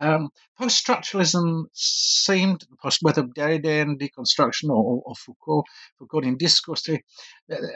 [0.00, 2.66] Um, post-structuralism seemed,
[3.00, 5.64] whether Derridean deconstruction or, or Foucault,
[5.98, 7.04] Foucauldian discourse theory,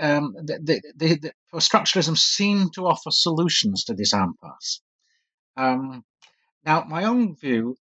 [0.00, 4.82] um, the, the, the, post-structuralism seemed to offer solutions to this impasse.
[5.56, 6.04] Um,
[6.64, 7.76] now, my own view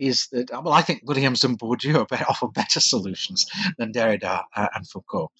[0.00, 3.46] is that uh, well, I think Williams and Bourdieu offer better solutions
[3.78, 5.30] than Derrida uh, and Foucault.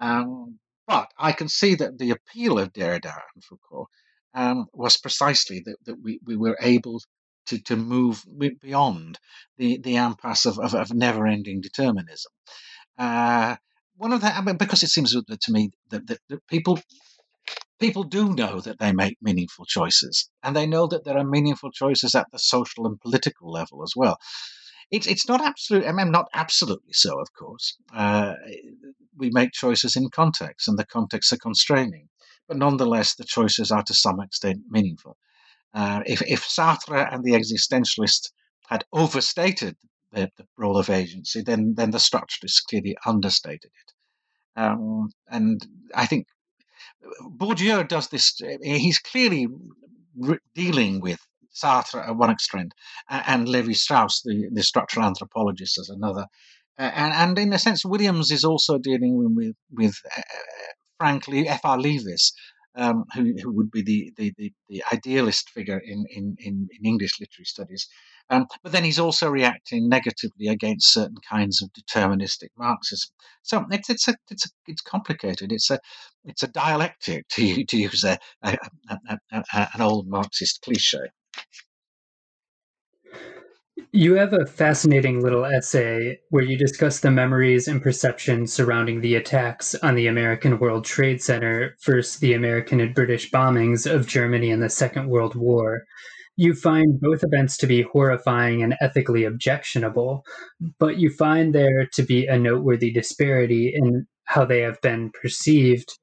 [0.00, 3.88] Um, but I can see that the appeal of Derrida and Foucault
[4.34, 7.00] um, was precisely that, that we, we were able
[7.46, 8.24] to, to move
[8.60, 9.18] beyond
[9.58, 12.32] the, the impasse of, of, of never ending determinism.
[12.98, 13.56] Uh,
[13.96, 16.78] one of the, I mean, because it seems to me that, that, that people
[17.78, 21.70] people do know that they make meaningful choices, and they know that there are meaningful
[21.70, 24.18] choices at the social and political level as well.
[24.90, 25.86] It's it's not absolute.
[25.86, 27.76] I mean, not absolutely so, of course.
[27.92, 28.34] Uh,
[29.16, 32.08] we make choices in context, and the contexts are constraining,
[32.48, 35.16] but nonetheless, the choices are to some extent meaningful.
[35.74, 38.30] Uh, if if Sartre and the existentialists
[38.68, 39.76] had overstated
[40.12, 43.92] the, the, role of agency, then then the structuralists clearly understated it.
[44.56, 46.26] Um, and I think
[47.36, 48.40] Bourdieu does this.
[48.62, 49.48] He's clearly
[50.16, 51.20] re- dealing with
[51.54, 52.70] Sartre at one extreme
[53.08, 56.26] and Levi Strauss, the, the structural anthropologist, as another.
[56.78, 60.22] Uh, and, and in a sense, Williams is also dealing with, with uh,
[60.98, 61.78] frankly, F.R.
[61.78, 62.32] Leavis,
[62.74, 67.18] um, who, who would be the, the, the, the idealist figure in, in, in English
[67.18, 67.88] literary studies.
[68.28, 73.10] Um, but then he's also reacting negatively against certain kinds of deterministic Marxism.
[73.42, 75.52] So it's it's a, it's a, it's complicated.
[75.52, 75.78] It's a
[76.24, 78.58] it's a dialectic to to use a, a,
[79.32, 81.10] a, an old Marxist cliche.
[83.92, 89.14] You have a fascinating little essay where you discuss the memories and perceptions surrounding the
[89.14, 94.50] attacks on the American World Trade Center versus the American and British bombings of Germany
[94.50, 95.86] in the Second World War.
[96.36, 100.24] You find both events to be horrifying and ethically objectionable,
[100.78, 105.98] but you find there to be a noteworthy disparity in how they have been perceived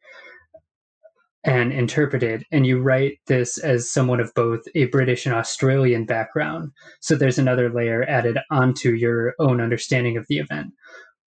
[1.43, 2.45] and interpreted.
[2.51, 6.71] And you write this as someone of both a British and Australian background.
[7.01, 10.73] So there's another layer added onto your own understanding of the event.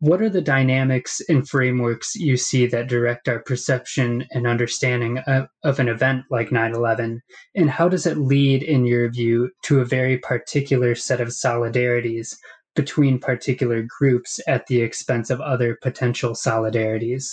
[0.01, 5.49] What are the dynamics and frameworks you see that direct our perception and understanding of,
[5.65, 7.23] of an event like 9 11?
[7.55, 12.37] And how does it lead, in your view, to a very particular set of solidarities
[12.75, 17.33] between particular groups at the expense of other potential solidarities?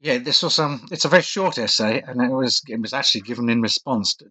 [0.00, 0.88] Yeah, this was um.
[0.90, 4.26] It's a very short essay, and it was it was actually given in response to,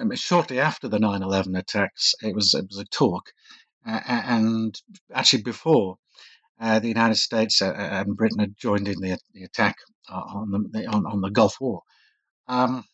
[0.00, 2.14] I mean, shortly after the 9/11 attacks.
[2.22, 3.30] It was it was a talk,
[3.84, 4.80] and
[5.12, 5.96] actually before
[6.60, 9.76] uh, the United States uh, uh, and Britain had joined in the, the attack
[10.08, 11.82] on the on, on the Gulf War.
[12.46, 12.84] Um,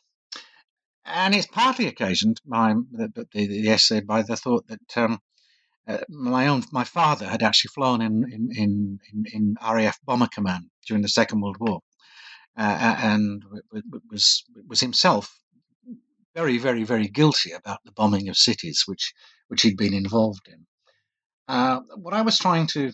[1.04, 5.18] and it's partly occasioned by the, the, the essay by the thought that um,
[5.86, 10.28] uh, my own my father had actually flown in in, in, in, in RAF Bomber
[10.32, 11.80] Command during the Second World War,
[12.56, 13.42] uh, and
[14.10, 15.38] was was himself
[16.38, 19.12] very, very, very guilty about the bombing of cities which
[19.48, 20.67] which he'd been involved in.
[21.48, 22.92] Uh, what I was trying to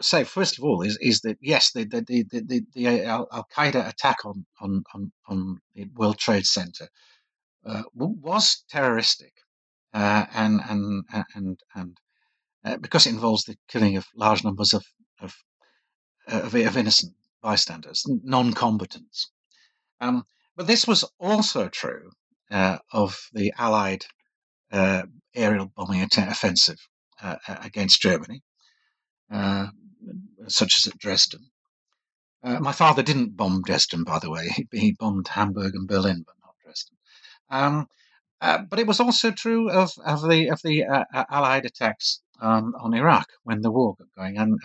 [0.00, 3.86] say, first of all, is is that yes, the the the the, the Al Qaeda
[3.86, 6.88] attack on on on, on the World Trade Center
[7.66, 9.34] uh, was terroristic,
[9.92, 11.04] uh, and and
[11.34, 11.98] and and
[12.64, 14.84] uh, because it involves the killing of large numbers of
[15.20, 15.34] of,
[16.26, 19.30] of, of innocent bystanders, non-combatants.
[20.00, 20.24] Um,
[20.56, 22.10] but this was also true
[22.50, 24.06] uh, of the Allied
[24.72, 25.02] uh,
[25.34, 26.78] aerial bombing offensive
[27.24, 28.42] uh, against Germany,
[29.30, 29.68] uh,
[30.48, 31.50] such as at Dresden.
[32.42, 34.48] Uh, my father didn't bomb Dresden, by the way.
[34.56, 36.96] He, he bombed Hamburg and Berlin, but not Dresden.
[37.50, 37.86] Um,
[38.40, 40.84] uh, but it was also true of, of the of the
[41.30, 44.36] Allied attacks um, on Iraq when the war got going.
[44.36, 44.58] And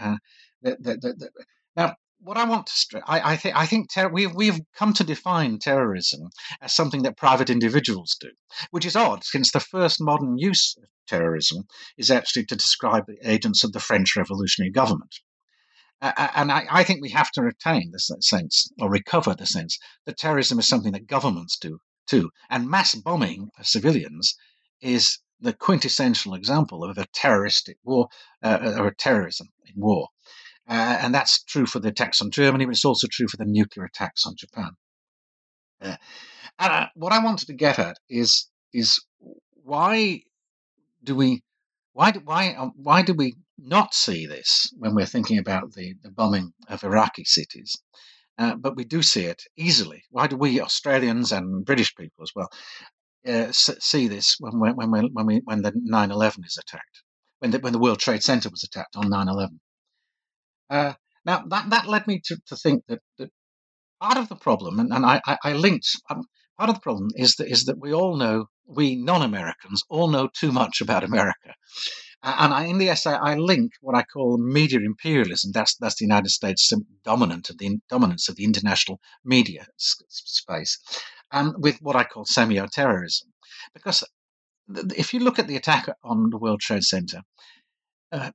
[0.62, 1.30] the, the, the,
[1.78, 4.94] now, what I want to stress, I, I think, I think ter- we've we've come
[4.94, 6.30] to define terrorism
[6.62, 8.32] as something that private individuals do,
[8.72, 11.64] which is odd, since the first modern use of terrorism
[11.98, 15.16] is actually to describe the agents of the French Revolutionary Government.
[16.02, 19.78] Uh, and I, I, think we have to retain this sense, or recover the sense,
[20.06, 22.30] that terrorism is something that governments do too.
[22.50, 24.36] And mass bombing of civilians
[24.82, 28.08] is the quintessential example of a terroristic war,
[28.42, 30.08] uh, or a terrorism in war.
[30.68, 33.46] Uh, and that's true for the attacks on Germany, but it's also true for the
[33.46, 34.72] nuclear attacks on Japan.
[35.82, 35.96] Uh,
[36.60, 39.04] and uh, what I wanted to get at is is
[39.64, 40.22] why
[41.04, 41.42] do we
[41.94, 46.12] why why um, why do we not see this when we're thinking about the, the
[46.12, 47.76] bombing of Iraqi cities?
[48.38, 50.04] Uh, but we do see it easily.
[50.12, 52.50] Why do we Australians and British people as well
[53.28, 57.04] uh, see this when when when when, we, when the 9/11 is attacked,
[57.40, 59.60] when the when the World Trade Center was attacked on 9/11?
[60.70, 60.94] Uh,
[61.26, 63.30] now, that, that led me to, to think that, that
[64.00, 66.24] part of the problem, and, and I, I, I linked, um,
[66.58, 70.08] part of the problem is that, is that we all know, we non Americans all
[70.08, 71.56] know too much about America.
[72.24, 75.52] and I, in the essay, I link what I call media imperialism.
[75.54, 76.72] That's that's the United States
[77.04, 80.78] dominant of the dominance of the international media space,
[81.32, 83.30] um, with what I call semi-terrorism,
[83.74, 84.04] Because
[84.96, 87.22] if you look at the attack on the World Trade Center,
[88.12, 88.32] uh,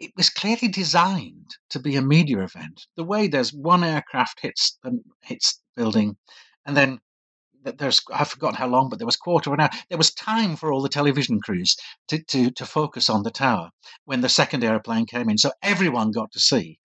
[0.00, 2.86] it was clearly designed to be a media event.
[2.96, 4.78] The way there's one aircraft hits
[5.22, 6.16] hits building,
[6.64, 7.00] and then
[7.62, 9.70] there's I've forgotten how long, but there was quarter of an hour.
[9.88, 11.76] There was time for all the television crews
[12.08, 13.70] to, to, to focus on the tower
[14.04, 16.78] when the second airplane came in, so everyone got to see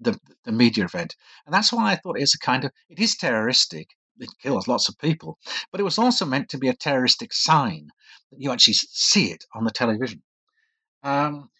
[0.00, 1.14] the the media event,
[1.46, 3.88] and that's why I thought it's a kind of it is terroristic.
[4.20, 5.38] It kills lots of people,
[5.70, 7.88] but it was also meant to be a terroristic sign
[8.30, 10.22] that you actually see it on the television.
[11.04, 11.50] Um,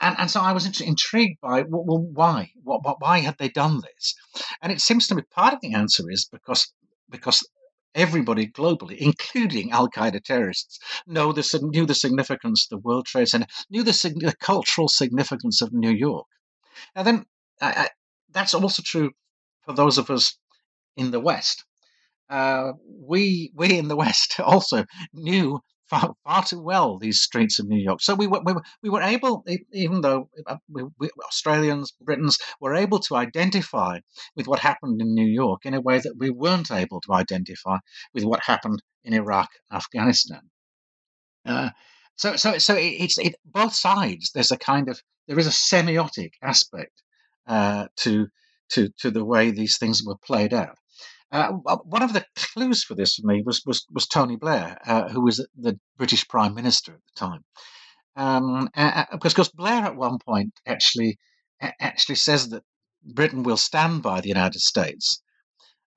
[0.00, 4.14] and, and so I was intrigued by well, why what, why had they done this
[4.60, 6.72] and it seems to me part of the answer is because
[7.10, 7.44] because
[7.94, 13.46] everybody globally including al-qaeda terrorists know the knew the significance of the world trade center
[13.70, 16.26] knew the, the cultural significance of new york
[16.94, 17.26] and then
[17.60, 17.88] I, I,
[18.30, 19.12] that's also true
[19.64, 20.36] for those of us
[20.96, 21.64] in the West.
[22.28, 25.60] Uh, we we in the West also knew
[25.92, 28.00] far, far too well these streets of New York.
[28.00, 32.38] So we were we were, we were able, even though uh, we, we, Australians, Britons
[32.60, 34.00] were able to identify
[34.34, 37.76] with what happened in New York in a way that we weren't able to identify
[38.14, 40.50] with what happened in Iraq, Afghanistan.
[41.44, 41.70] Uh,
[42.16, 44.30] so so so it, it's it, both sides.
[44.32, 47.02] There's a kind of there is a semiotic aspect
[47.46, 48.28] uh, to
[48.70, 50.78] to to the way these things were played out.
[51.32, 51.52] Uh,
[51.84, 55.22] one of the clues for this for me was was, was Tony Blair, uh, who
[55.22, 57.44] was the British Prime Minister at the time.
[58.16, 58.68] Um,
[59.12, 61.18] because, because Blair at one point actually
[61.80, 62.64] actually says that
[63.14, 65.22] Britain will stand by the United States,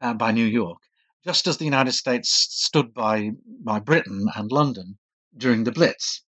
[0.01, 0.77] uh, by New York,
[1.25, 3.31] just as the United States stood by
[3.63, 4.97] by Britain and London
[5.37, 6.24] during the Blitz.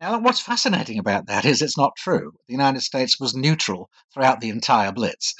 [0.00, 2.32] Now, what's fascinating about that is it's not true.
[2.48, 5.34] The United States was neutral throughout the entire Blitz.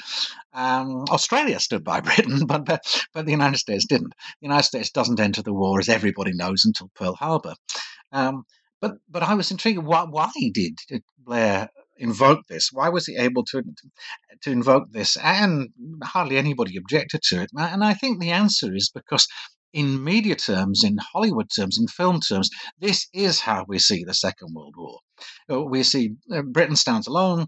[0.53, 2.81] Um, Australia stood by Britain, but, but,
[3.13, 4.13] but the United States didn't.
[4.41, 7.55] The United States doesn't enter the war, as everybody knows, until Pearl Harbor.
[8.11, 8.43] Um,
[8.81, 9.83] but but I was intrigued.
[9.83, 12.69] Why, why did Blair invoke this?
[12.71, 13.63] Why was he able to
[14.41, 15.17] to invoke this?
[15.17, 15.69] And
[16.03, 17.49] hardly anybody objected to it.
[17.55, 19.27] And I think the answer is because
[19.73, 22.49] in media terms, in Hollywood terms, in film terms,
[22.79, 24.99] this is how we see the Second World War.
[25.49, 27.47] Uh, we see uh, Britain stands alone,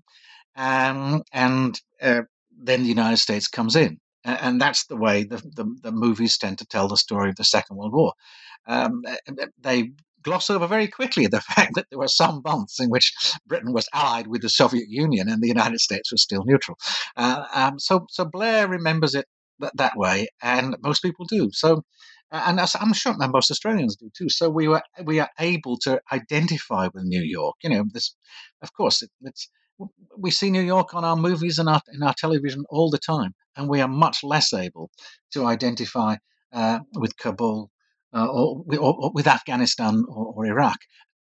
[0.55, 2.21] um, and uh,
[2.51, 3.99] then the United States comes in.
[4.26, 7.43] And that's the way the, the, the, movies tend to tell the story of the
[7.43, 8.13] Second World War.
[8.67, 9.03] Um,
[9.59, 9.91] they
[10.24, 13.13] gloss over very quickly the fact that there were some months in which
[13.45, 16.78] Britain was allied with the Soviet Union and the United States was still neutral.
[17.15, 19.26] Uh, um, so, so Blair remembers it
[19.60, 21.49] that, that way, and most people do.
[21.51, 21.84] So
[22.34, 24.28] and I'm sure most Australians do too.
[24.30, 27.56] So we were we are able to identify with New York.
[27.64, 28.16] You know, this,
[28.62, 29.49] of course, it, it's
[30.18, 33.34] we see New York on our movies and our in our television all the time,
[33.56, 34.89] and we are much less able
[35.34, 36.16] to identify
[36.51, 37.70] uh, with Kabul
[38.14, 40.78] uh, or, or, or, with Afghanistan or, or Iraq.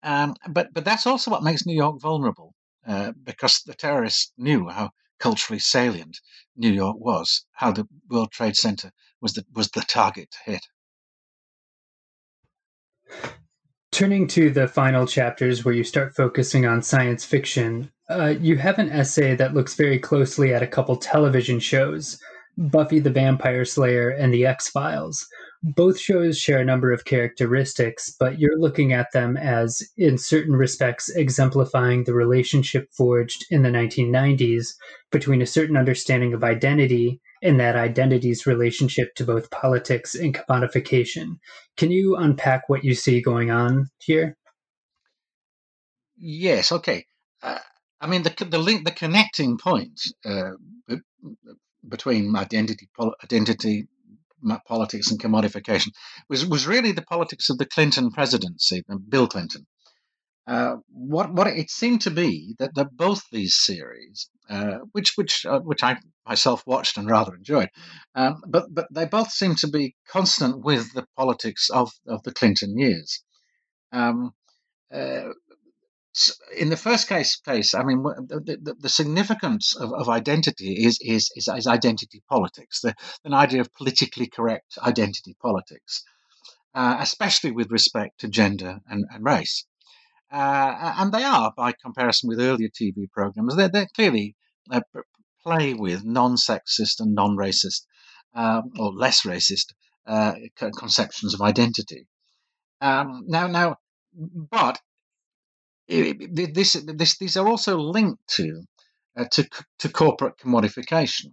[0.03, 2.53] Um, but but that's also what makes New York vulnerable,
[2.87, 6.20] uh, because the terrorists knew how culturally salient
[6.56, 8.90] New York was, how the World Trade Center
[9.20, 10.66] was the was the target to hit.
[13.90, 18.78] Turning to the final chapters where you start focusing on science fiction, uh, you have
[18.78, 22.20] an essay that looks very closely at a couple television shows
[22.58, 25.26] Buffy the Vampire Slayer and The X Files.
[25.62, 30.54] Both shows share a number of characteristics, but you're looking at them as, in certain
[30.54, 34.74] respects, exemplifying the relationship forged in the 1990s
[35.11, 41.38] between a certain understanding of identity and that identity's relationship to both politics and commodification.
[41.76, 44.36] Can you unpack what you see going on here?
[46.16, 46.72] Yes.
[46.72, 47.06] Okay.
[47.42, 47.59] Uh,
[48.00, 50.52] I mean, the the link, the connecting point uh,
[51.88, 52.88] between identity,
[53.22, 53.88] identity,
[54.66, 55.89] politics, and commodification
[56.28, 59.66] was was really the politics of the Clinton presidency, Bill Clinton.
[60.47, 65.45] Uh, what what it seemed to be that, that both these series, uh, which which
[65.45, 67.68] uh, which I myself watched and rather enjoyed,
[68.14, 72.32] um, but but they both seem to be constant with the politics of, of the
[72.32, 73.22] Clinton years.
[73.93, 74.32] Um,
[74.91, 75.32] uh,
[76.56, 80.98] in the first case, case I mean, the, the, the significance of, of, identity is,
[81.00, 82.94] is, is, is identity politics, the,
[83.24, 86.04] an idea of politically correct identity politics,
[86.74, 89.66] uh, especially with respect to gender and, and race.
[90.30, 94.36] Uh, and they are, by comparison with earlier TV programs, they're, they're clearly
[94.70, 94.80] uh,
[95.42, 97.86] play with non-sexist and non-racist
[98.34, 99.72] um, or less racist
[100.06, 100.34] uh,
[100.76, 102.06] conceptions of identity.
[102.80, 103.76] Um, now, now,
[104.12, 104.80] but
[105.89, 108.62] this, this, these are also linked to
[109.16, 111.32] uh, to, to corporate commodification.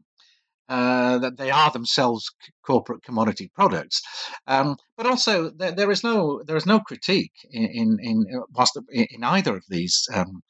[0.68, 2.32] Uh, that they are themselves
[2.66, 4.02] corporate commodity products,
[4.48, 8.72] um, but also there, there is no there is no critique in in in, uh,
[8.92, 10.42] in either of these um,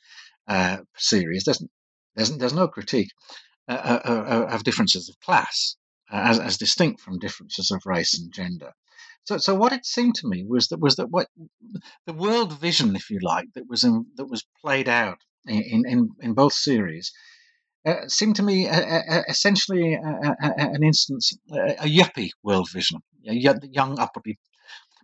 [0.47, 1.43] uh, series.
[1.43, 1.61] There's,
[2.15, 3.09] there's there's no critique
[3.67, 5.75] uh, uh, uh, of differences of class
[6.11, 8.71] as, as distinct from differences of race and gender.
[9.25, 11.27] So, so what it seemed to me was that was that what
[12.05, 16.09] the world vision, if you like, that was in, that was played out in in,
[16.21, 17.11] in both series
[17.85, 24.39] uh, seemed to me uh, uh, essentially an instance, a yuppie world vision, young upwardly,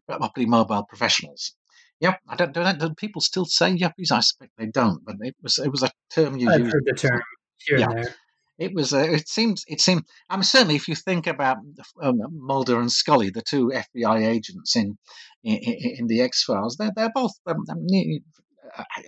[0.10, 1.54] upwardly mobile professionals.
[2.00, 4.12] Yep, I don't, don't, do people still say yuppies?
[4.12, 6.74] I suspect they don't, but it was it was a term you I've used.
[6.74, 7.22] heard the term
[7.60, 7.86] here yeah.
[7.86, 8.16] and there
[8.62, 11.58] it was uh, it seems it seemed I mean certainly if you think about
[12.02, 14.98] um, Mulder and Scully the two FBI agents in
[15.44, 15.58] in,
[16.00, 17.88] in the X Files they're they're both um, um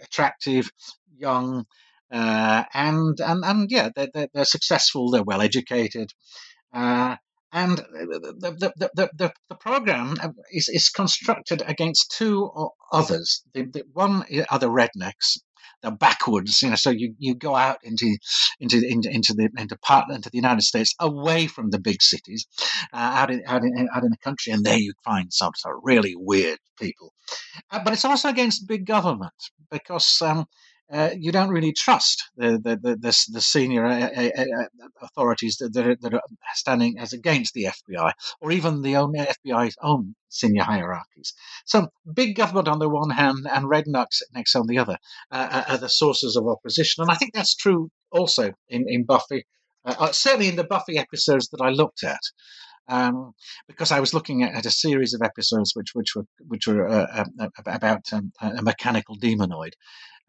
[0.03, 0.69] attractive
[1.17, 1.65] young
[2.11, 6.11] uh, and and and yeah they're, they're, they're successful they're well educated
[6.73, 7.15] uh,
[7.53, 10.15] and the, the, the, the, the program
[10.51, 12.51] is, is constructed against two
[12.91, 13.43] others.
[13.53, 15.37] The, the one are the rednecks,
[15.83, 16.75] the backwoods, you know.
[16.75, 18.17] So you, you go out into
[18.59, 22.47] into into, into the into part into the United States, away from the big cities,
[22.93, 25.75] uh, out in out in out in the country, and there you find some sort
[25.75, 27.13] of really weird people.
[27.69, 29.33] Uh, but it's also against big government
[29.69, 30.45] because um,
[30.93, 35.57] uh, you don't really trust the the the, the, the senior uh, uh, uh authorities
[35.57, 36.21] that, that are, that, are,
[36.53, 41.33] standing as against the FBI or even the own FBI's own senior hierarchies.
[41.65, 44.97] So big government on the one hand and rednecks next on the other
[45.31, 49.45] uh, are the sources of opposition, and I think that's true also in in Buffy.
[50.11, 52.21] certainly in the Buffy episodes that I looked at,
[52.87, 53.33] um,
[53.67, 56.87] because I was looking at, at, a series of episodes which which were which were
[56.87, 59.73] uh, uh, about um, a mechanical demonoid,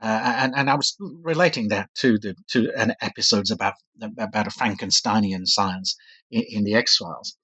[0.02, 4.50] uh, and, and I was relating that to the to an episodes about about a
[4.50, 5.96] Frankensteinian science
[6.30, 7.36] in, in the X Files,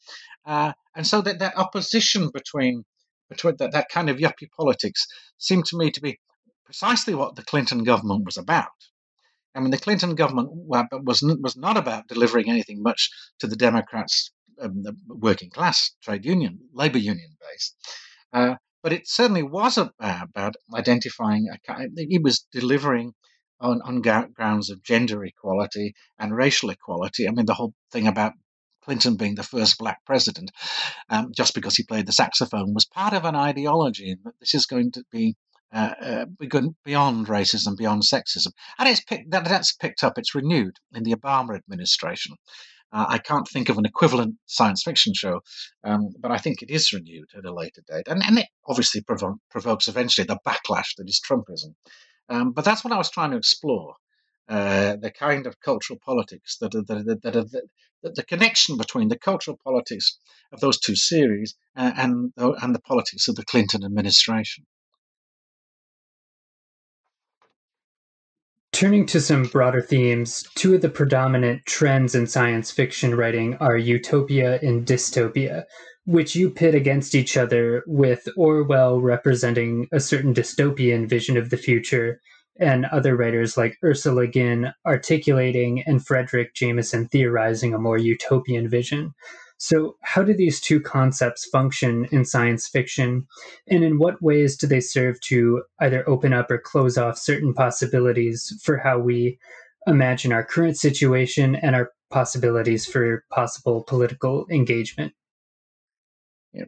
[0.46, 2.84] uh, and so that, that opposition between
[3.28, 5.06] between that, that kind of yuppie politics
[5.38, 6.18] seemed to me to be
[6.64, 8.68] precisely what the Clinton government was about.
[9.54, 14.30] I mean, the Clinton government was was not about delivering anything much to the Democrats,
[14.60, 17.74] um, the working class trade union, labor union base.
[18.32, 21.90] Uh, but it certainly wasn't about identifying a kind.
[21.96, 23.12] He was delivering
[23.60, 27.28] on, on grounds of gender equality and racial equality.
[27.28, 28.32] I mean, the whole thing about
[28.82, 30.50] Clinton being the first black president,
[31.10, 34.66] um, just because he played the saxophone, was part of an ideology that this is
[34.66, 35.36] going to be
[35.72, 36.24] uh, uh,
[36.84, 40.18] beyond racism, beyond sexism, and it's that, that's picked up.
[40.18, 42.34] It's renewed in the Obama administration.
[42.92, 45.40] Uh, I can't think of an equivalent science fiction show,
[45.84, 48.08] um, but I think it is renewed at a later date.
[48.08, 51.74] And, and it obviously provo- provokes eventually the backlash that is Trumpism.
[52.28, 53.94] Um, but that's what I was trying to explore
[54.48, 57.44] uh, the kind of cultural politics that are, that, that, are,
[58.02, 60.18] that the connection between the cultural politics
[60.52, 64.66] of those two series uh, and, and the politics of the Clinton administration.
[68.80, 73.76] Turning to some broader themes, two of the predominant trends in science fiction writing are
[73.76, 75.64] utopia and dystopia,
[76.06, 81.58] which you pit against each other with Orwell representing a certain dystopian vision of the
[81.58, 82.22] future,
[82.58, 89.12] and other writers like Ursula Ginn articulating and Fredric Jameson theorizing a more utopian vision.
[89.62, 93.26] So, how do these two concepts function in science fiction,
[93.68, 97.52] and in what ways do they serve to either open up or close off certain
[97.52, 99.38] possibilities for how we
[99.86, 105.12] imagine our current situation and our possibilities for possible political engagement?
[106.54, 106.64] Yeah.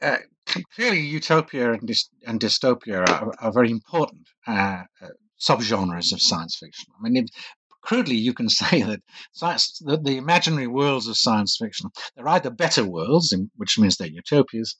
[0.00, 0.18] Uh,
[0.76, 5.08] clearly, utopia and, dy- and dystopia are, are very important uh, uh,
[5.40, 6.94] subgenres of science fiction.
[7.04, 7.26] I mean,
[7.90, 9.00] crudely, you can say that
[9.32, 14.06] science, the, the imaginary worlds of science fiction, they're either better worlds, which means they're
[14.22, 14.76] utopias,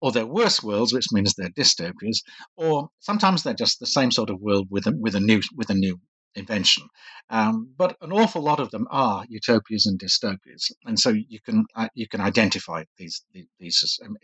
[0.00, 2.18] or they're worse worlds, which means they're dystopias,
[2.56, 5.68] or sometimes they're just the same sort of world with a, with a new with
[5.68, 6.00] a new
[6.34, 6.84] invention.
[7.28, 11.66] Um, but an awful lot of them are utopias and dystopias, and so you can
[11.74, 13.24] uh, you can identify these
[13.58, 14.16] these um,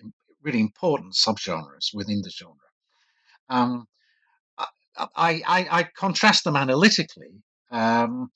[0.42, 2.70] really important subgenres within the genre.
[3.50, 3.86] Um,
[4.96, 7.42] I, I, I, contrast them analytically
[7.74, 8.30] um,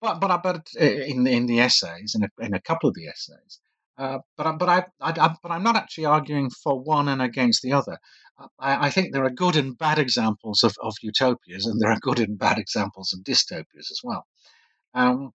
[0.00, 3.08] but but but uh, in in the essays, in a, in a couple of the
[3.08, 3.60] essays,
[3.98, 7.62] uh, but but I, I, I, but I'm not actually arguing for one and against
[7.62, 7.98] the other.
[8.58, 11.98] I, I, think there are good and bad examples of, of utopias, and there are
[12.00, 14.24] good and bad examples of dystopias as well.
[14.94, 15.32] Um,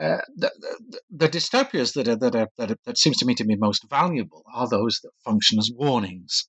[0.00, 3.34] uh, the, the, the, dystopias that are, that are, that are, that seems to me
[3.34, 6.48] to be most valuable are those that function as warnings.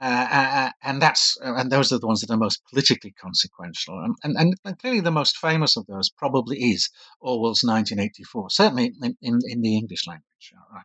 [0.00, 4.02] Uh, uh, uh, and that's and those are the ones that are most politically consequential.
[4.02, 6.88] And, and, and, clearly, the most famous of those probably is
[7.20, 10.52] Orwell's 1984, certainly in, in, in the English language.
[10.72, 10.84] Right?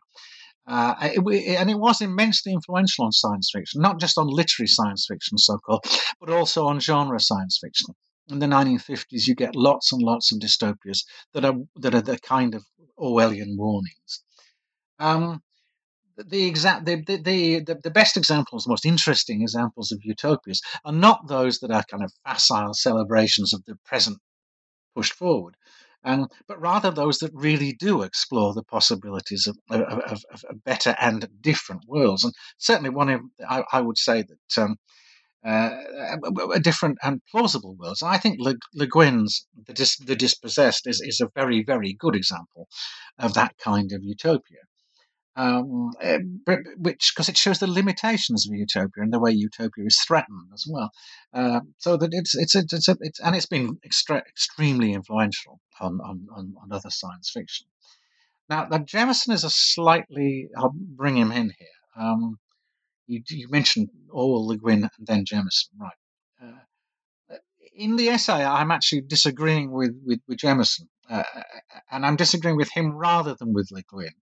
[0.66, 5.06] Uh, it, and it was immensely influential on science fiction, not just on literary science
[5.08, 5.86] fiction, so called,
[6.20, 7.94] but also on genre science fiction.
[8.28, 12.18] In the 1950s, you get lots and lots of dystopias that are that are the
[12.18, 12.64] kind of
[12.98, 14.24] Orwellian warnings.
[14.98, 15.42] Um,
[16.16, 17.16] the exact the, the,
[17.60, 21.84] the, the best examples, the most interesting examples of utopias are not those that are
[21.90, 24.18] kind of facile celebrations of the present
[24.94, 25.56] pushed forward,
[26.04, 30.96] um, but rather those that really do explore the possibilities of, of, of, of better
[31.00, 32.24] and different worlds.
[32.24, 34.62] And certainly, one of I, I would say that.
[34.62, 34.76] Um,
[35.44, 35.70] uh,
[36.52, 38.02] a different and plausible worlds.
[38.02, 42.16] I think Le, Le Guin's the, Dis, the Dispossessed is, is a very, very good
[42.16, 42.66] example
[43.16, 44.58] of that kind of utopia
[45.36, 46.18] um, eh,
[46.78, 50.64] which because it shows the limitations of utopia and the way utopia is threatened as
[50.68, 50.90] well.
[51.32, 56.26] Uh, so that it's it's it's, it's, it's and it's been extremely influential on, on,
[56.34, 57.66] on, on other science fiction.
[58.48, 60.48] Now, now Jameson is a slightly.
[60.56, 61.68] I'll bring him in here.
[61.96, 62.38] Um,
[63.06, 65.92] you, you, mentioned Orwell, Le Guin, and then Jameson, right?
[66.42, 67.36] Uh,
[67.74, 71.24] in the essay, I'm actually disagreeing with with, with Jameson, uh,
[71.90, 74.14] and I'm disagreeing with him rather than with Le Guin,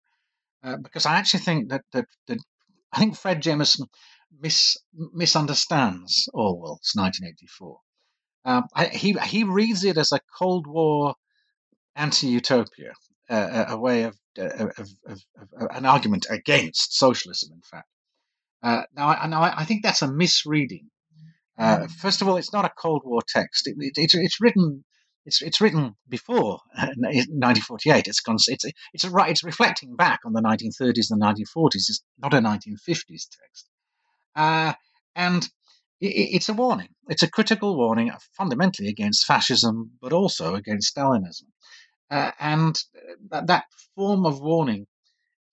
[0.62, 2.38] uh, because I actually think that, that that
[2.92, 3.86] I think Fred Jameson
[4.40, 7.78] mis, misunderstands Orwell's 1984.
[8.44, 11.14] Um, I, he he reads it as a Cold War
[11.94, 12.92] anti-utopia,
[13.28, 17.52] uh, a way of, uh, of, of, of, an argument against socialism.
[17.52, 17.88] In fact,
[18.62, 20.88] uh, now, I, now I think that's a misreading.
[21.58, 21.90] Uh, mm.
[21.90, 23.68] first of all, it's not a Cold War text.
[23.68, 24.84] It, it, it's, it's written.
[25.24, 28.08] It's, it's written before 1948.
[28.08, 31.74] It's it's it's a, it's reflecting back on the 1930s and 1940s.
[31.74, 33.68] It's not a 1950s text,
[34.34, 34.72] uh,
[35.14, 35.48] and
[36.00, 36.88] it's a warning.
[37.08, 41.44] It's a critical warning, fundamentally against fascism, but also against Stalinism.
[42.10, 42.76] Uh, and
[43.30, 43.64] that, that,
[43.94, 44.86] form of warning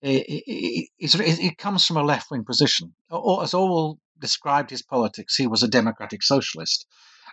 [0.02, 2.94] it, it, it, it comes from a left wing position.
[3.10, 6.86] Or, as Orwell described his politics, he was a democratic socialist.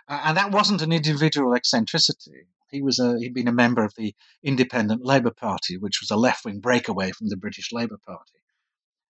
[0.08, 2.46] And that wasn't an individual eccentricity.
[2.70, 6.16] He was a, he'd been a member of the Independent Labour Party, which was a
[6.16, 8.40] left wing breakaway from the British Labour Party.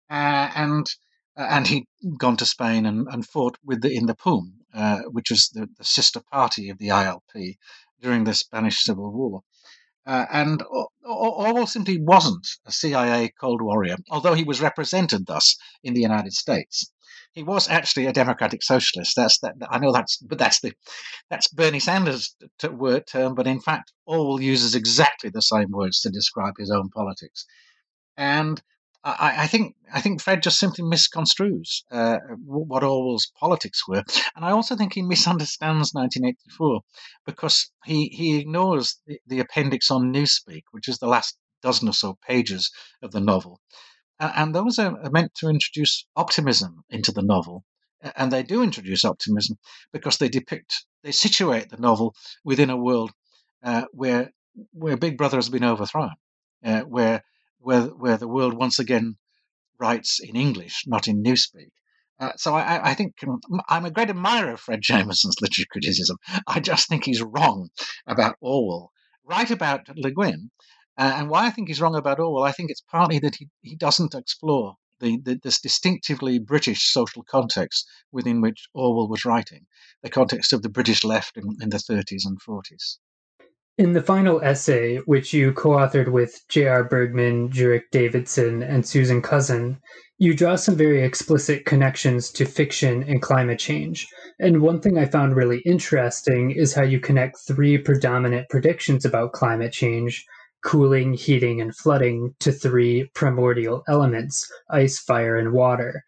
[0.10, 0.88] Uh, and
[1.36, 1.88] uh, and he'd
[2.20, 5.68] gone to Spain and, and fought with the, in the POUM, uh, which was the,
[5.78, 7.58] the, sister party of the ILP
[8.00, 9.42] during the Spanish Civil War.
[10.06, 10.64] Uh, and
[11.04, 16.34] Orwell simply wasn't a CIA Cold Warrior, although he was represented thus in the United
[16.34, 16.92] States.
[17.34, 19.16] He was actually a democratic socialist.
[19.16, 19.56] That's that.
[19.70, 20.74] I know that's, but that's the
[21.30, 22.36] that's Bernie Sanders'
[22.72, 23.34] word term.
[23.36, 27.46] But in fact, Orwell uses exactly the same words to describe his own politics.
[28.16, 28.62] And
[29.04, 34.04] I, I, think I think Fred just simply misconstrues uh, what Orwell's politics were,
[34.36, 36.82] and I also think he misunderstands 1984
[37.26, 41.94] because he he ignores the, the appendix on Newspeak, which is the last dozen or
[41.94, 42.72] so pages
[43.02, 43.60] of the novel,
[44.20, 47.64] and, those are meant to introduce optimism into the novel,
[48.16, 49.58] and they do introduce optimism
[49.92, 53.12] because they depict they situate the novel within a world
[53.64, 54.32] uh, where
[54.72, 56.16] where Big Brother has been overthrown,
[56.64, 57.24] uh, where
[57.60, 59.18] where where the world once again
[59.80, 61.72] writes in English, not in Newspeak.
[62.20, 63.16] Uh, so I, I, think
[63.68, 66.18] I'm a great admirer of Fred Jameson's literary criticism.
[66.48, 67.70] I just think he's wrong
[68.08, 68.92] about Orwell,
[69.26, 70.52] right about Le Guin.
[70.98, 73.50] Uh, and why I think he's wrong about Orwell, I think it's partly that he,
[73.62, 79.66] he doesn't explore the, the, this distinctively British social context within which Orwell was writing,
[80.02, 82.98] the context of the British left in, in the 30s and 40s.
[83.76, 86.84] In the final essay, which you co authored with J.R.
[86.84, 89.80] Burgmann, Rjurik Davidson, and Susan Cousin,
[90.20, 94.08] you draw some very explicit connections to fiction and climate change.
[94.40, 99.34] And one thing I found really interesting is how you connect three predominant predictions about
[99.34, 100.24] climate change
[100.64, 106.04] cooling, heating, and flooding to three primordial elements ice, fire, and water.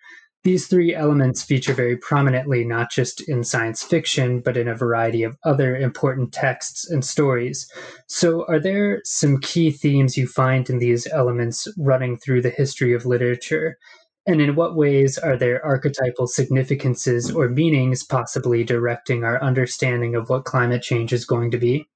[0.45, 5.23] These three elements feature very prominently not just in science fiction, but in a variety
[5.23, 7.67] of other important texts and stories.
[8.05, 12.93] So, are there some key themes you find in these elements running through the history
[12.93, 13.79] of literature?
[14.27, 20.29] And in what ways are there archetypal significances or meanings possibly directing our understanding of
[20.29, 21.87] what climate change is going to be?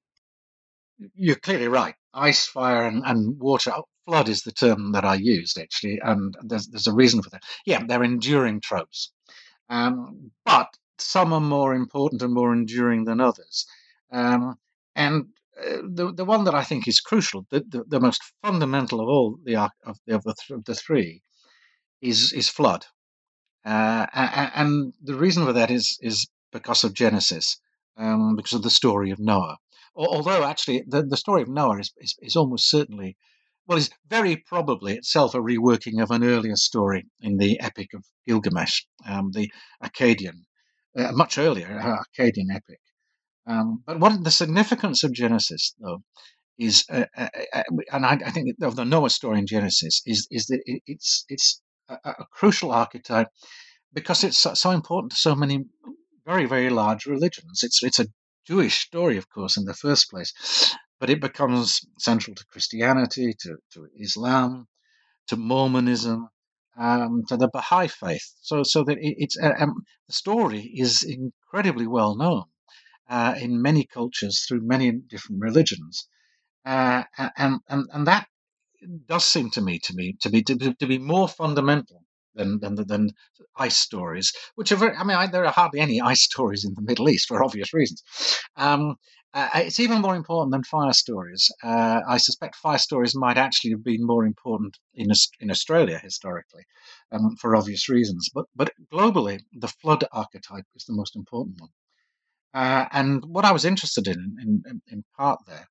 [1.14, 1.94] You're clearly right.
[2.14, 3.72] Ice, fire, and, and water
[4.06, 7.42] flood is the term that I used actually, and there's there's a reason for that.
[7.66, 9.12] Yeah, they're enduring tropes,
[9.68, 13.66] um, but some are more important and more enduring than others.
[14.12, 14.56] Um,
[14.96, 15.26] and
[15.58, 19.08] uh, the the one that I think is crucial, the, the, the most fundamental of
[19.08, 21.22] all the of the of the, th- of the three,
[22.02, 22.86] is is flood.
[23.64, 27.60] Uh, and the reason for that is is because of Genesis,
[27.96, 29.58] um, because of the story of Noah.
[29.94, 33.16] Although actually the, the story of Noah is, is, is almost certainly
[33.70, 38.04] well, is very probably itself a reworking of an earlier story in the Epic of
[38.26, 40.44] Gilgamesh, um, the Akkadian,
[40.96, 42.80] uh, much earlier uh, Akkadian epic.
[43.46, 46.02] Um, but what the significance of Genesis, though,
[46.58, 47.62] is, uh, uh, uh
[47.92, 51.24] and I, I, think of the Noah story in Genesis, is is that it, it's
[51.28, 53.28] it's a, a, crucial archetype
[53.92, 55.64] because it's so, so important to so many
[56.26, 57.62] very very large religions.
[57.62, 58.06] It's it's a
[58.46, 60.32] Jewish story, of course, in the first place,
[60.98, 64.68] but it becomes central to Christianity, to, to Islam,
[65.28, 66.28] to Mormonism,
[66.78, 68.34] um, to the Baha'i faith.
[68.40, 72.44] So, so that it, it's uh, um, the story is incredibly well known
[73.08, 76.08] uh, in many cultures through many different religions,
[76.64, 77.04] uh,
[77.36, 78.28] and, and and that
[79.06, 82.04] does seem to me to me to be to, to be more fundamental
[82.34, 83.10] than than than
[83.56, 84.96] ice stories, which are very.
[84.96, 87.72] I mean, I, there are hardly any ice stories in the Middle East for obvious
[87.74, 88.02] reasons.
[88.56, 88.96] Um,
[89.32, 91.50] uh, it's even more important than fire stories.
[91.62, 95.08] Uh, I suspect fire stories might actually have been more important in
[95.40, 96.64] in Australia historically,
[97.12, 98.28] um, for obvious reasons.
[98.34, 101.70] But but globally, the flood archetype is the most important one.
[102.52, 105.68] Uh, and what I was interested in, in, in, in part there,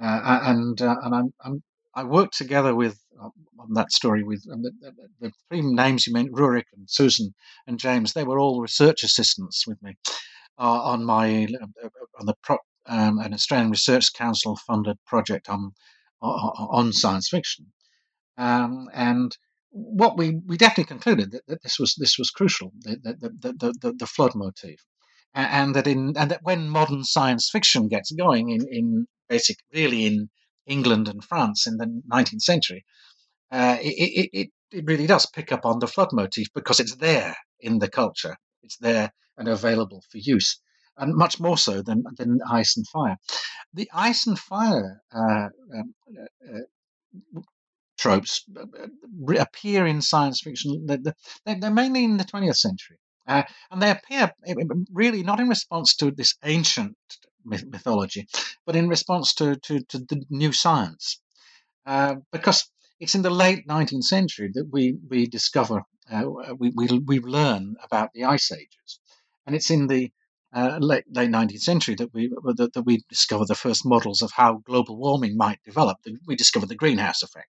[0.00, 1.62] uh, and uh, and I'm, I'm,
[1.94, 3.28] i worked together with uh,
[3.58, 7.32] on that story with the, the, the, three names you mentioned, Rjurik and Susan
[7.66, 8.12] and James.
[8.12, 9.96] They were all research assistants with me
[10.58, 11.46] on my
[12.18, 15.72] on the pro, um, an Australian Research Council funded project on
[16.20, 17.66] on science fiction,
[18.38, 19.36] um, and
[19.70, 23.74] what we, we definitely concluded that, that this was this was crucial the the, the,
[23.80, 24.80] the, the flood motif,
[25.34, 30.06] and that in and that when modern science fiction gets going in in basic really
[30.06, 30.30] in
[30.66, 32.84] England and France in the 19th century,
[33.50, 37.36] uh, it, it, it really does pick up on the flood motif because it's there
[37.60, 40.60] in the culture, it's there and available for use
[40.96, 43.16] and much more so than, than ice and fire.
[43.74, 47.40] The ice and fire uh, um, uh, uh
[47.98, 50.86] tropes uh, uh, appear in science fiction.
[50.86, 52.98] They're, mainly in the 20th century.
[53.26, 54.32] Uh, and they appear
[54.92, 56.96] really not in response to this ancient
[57.44, 58.26] mythology,
[58.66, 61.20] but in response to, to, to the new science.
[61.84, 62.70] Uh, because
[63.00, 66.24] it's in the late 19th century that we, we discover, uh,
[66.58, 69.00] we, we, we learn about the ice ages.
[69.46, 70.12] And it's in the
[70.54, 74.30] uh, late, late 19th century that we that, that, we discover the first models of
[74.32, 75.96] how global warming might develop.
[76.26, 77.48] We discover the greenhouse effect,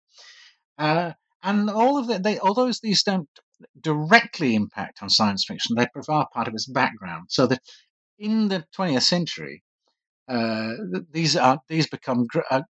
[0.78, 1.12] uh,
[1.42, 2.22] and all of that.
[2.22, 3.28] They, although these don't
[3.80, 7.26] directly impact on science fiction, they provide part of its background.
[7.30, 7.62] So that
[8.18, 9.62] in the 20th century,
[10.30, 10.74] uh,
[11.10, 12.62] these are these become gr- uh,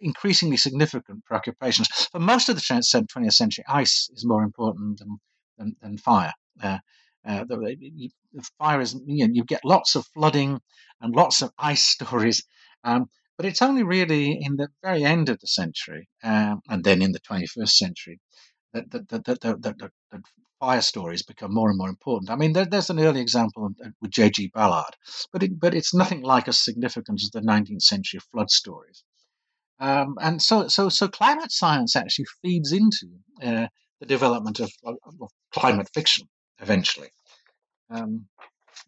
[0.00, 1.88] increasingly significant preoccupations.
[2.10, 5.18] For most of the 20th century, ice is more important than
[5.58, 6.32] than, than fire.
[6.62, 6.78] Uh,
[7.26, 8.10] uh, the, the,
[8.58, 10.60] fire is, you, know, you get lots of flooding
[11.00, 12.44] and lots of ice stories,
[12.84, 13.06] um,
[13.36, 17.12] but it's only really in the very end of the century um, and then in
[17.12, 18.20] the 21st century
[18.72, 20.20] that, that, that, that, that, that, that
[20.64, 22.30] fire stories become more and more important.
[22.30, 23.68] I mean, there, there's an early example
[24.00, 24.50] with J.G.
[24.54, 24.96] Ballard,
[25.30, 29.04] but it, but it's nothing like as significant as the 19th century flood stories.
[29.78, 33.08] Um, and so, so, so climate science actually feeds into
[33.42, 33.66] uh,
[34.00, 36.26] the development of, of, of, climate fiction
[36.60, 37.10] eventually.
[37.90, 38.26] Um,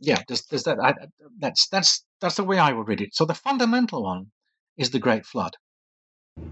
[0.01, 0.95] yeah, does, does that I,
[1.39, 3.14] that's that's that's the way I would read it.
[3.14, 4.27] So the fundamental one
[4.79, 5.57] is the Great Flood.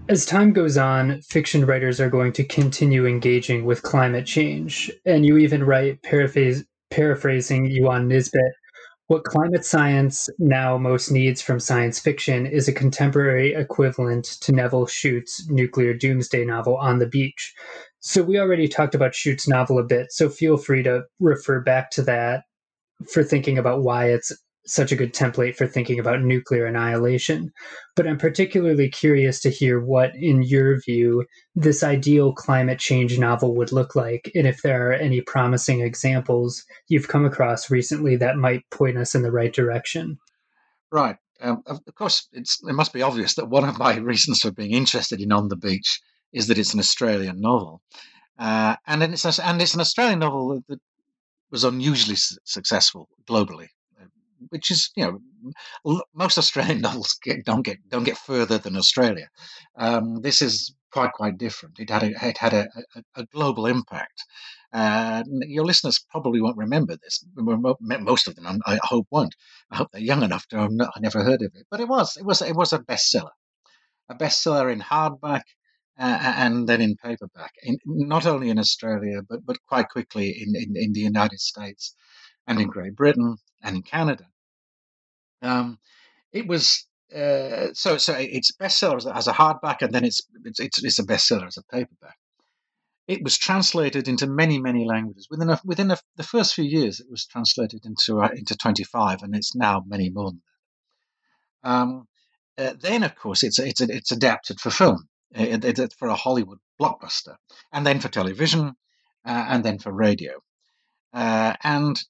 [0.07, 5.25] As time goes on, fiction writers are going to continue engaging with climate change, and
[5.25, 8.53] you even write, paraphrase, paraphrasing Euan Nisbet,
[9.07, 14.85] what climate science now most needs from science fiction is a contemporary equivalent to Nevil
[14.85, 17.55] Shute's nuclear doomsday novel On the Beach,
[17.99, 21.89] so we already talked about Shute's novel a bit, so feel free to refer back
[21.91, 22.43] to that
[23.11, 24.31] for thinking about why it's
[24.67, 27.51] such a good template for thinking about nuclear annihilation.
[27.95, 33.55] But I'm particularly curious to hear what, in your view, this ideal climate change novel
[33.55, 38.37] would look like, and if there are any promising examples you've come across recently that
[38.37, 40.17] might point us in the right direction.
[40.91, 41.17] Right.
[41.41, 45.21] Um, of course, it must be obvious that one of my reasons for being interested
[45.21, 46.01] in On the Beach
[46.31, 47.81] is that it's an Australian novel,
[48.39, 50.79] uh, and it's and it's an Australian novel that
[51.51, 53.67] was unusually su- successful globally,
[54.49, 59.27] which is you know most Australian novels get, don't get don't get further than Australia.
[59.77, 61.79] Um, this is quite quite different.
[61.79, 64.23] It had a, it had a, a, a global impact.
[64.73, 67.25] Uh, your listeners probably won't remember this.
[67.35, 69.35] Most of them, I hope, won't.
[69.71, 71.65] I hope they're young enough to have never heard of it.
[71.71, 73.35] But it was, it was, it was a bestseller,
[74.09, 75.43] a bestseller in hardback,
[75.97, 80.55] uh, and then in paperback, in, not only in Australia, but, but quite quickly in,
[80.55, 81.95] in, in the United States
[82.47, 84.25] and in Great Britain and in Canada.
[85.41, 85.79] Um,
[86.31, 90.83] it was uh, so so it's bestseller as, as a hardback, and then it's, it's
[90.83, 92.17] it's a bestseller as a paperback.
[93.07, 96.99] It was translated into many many languages within a, within a, the first few years.
[96.99, 100.41] It was translated into uh, into twenty five, and it's now many more than
[101.63, 101.69] that.
[101.69, 102.07] Um,
[102.57, 105.07] uh, then, of course, it's it's it's adapted for film.
[105.31, 107.35] It, it, for a Hollywood blockbuster,
[107.73, 108.75] and then for television,
[109.25, 110.41] uh, and then for radio.
[111.13, 112.01] Uh, and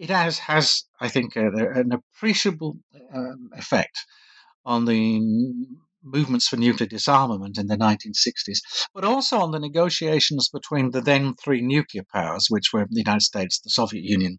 [0.00, 2.78] it, has, has, I think, an appreciable
[3.14, 4.06] um, effect
[4.64, 5.20] on the
[6.02, 8.60] movements for nuclear disarmament in the 1960s,
[8.94, 13.20] but also on the negotiations between the then three nuclear powers, which were the United
[13.20, 14.38] States, the Soviet Union,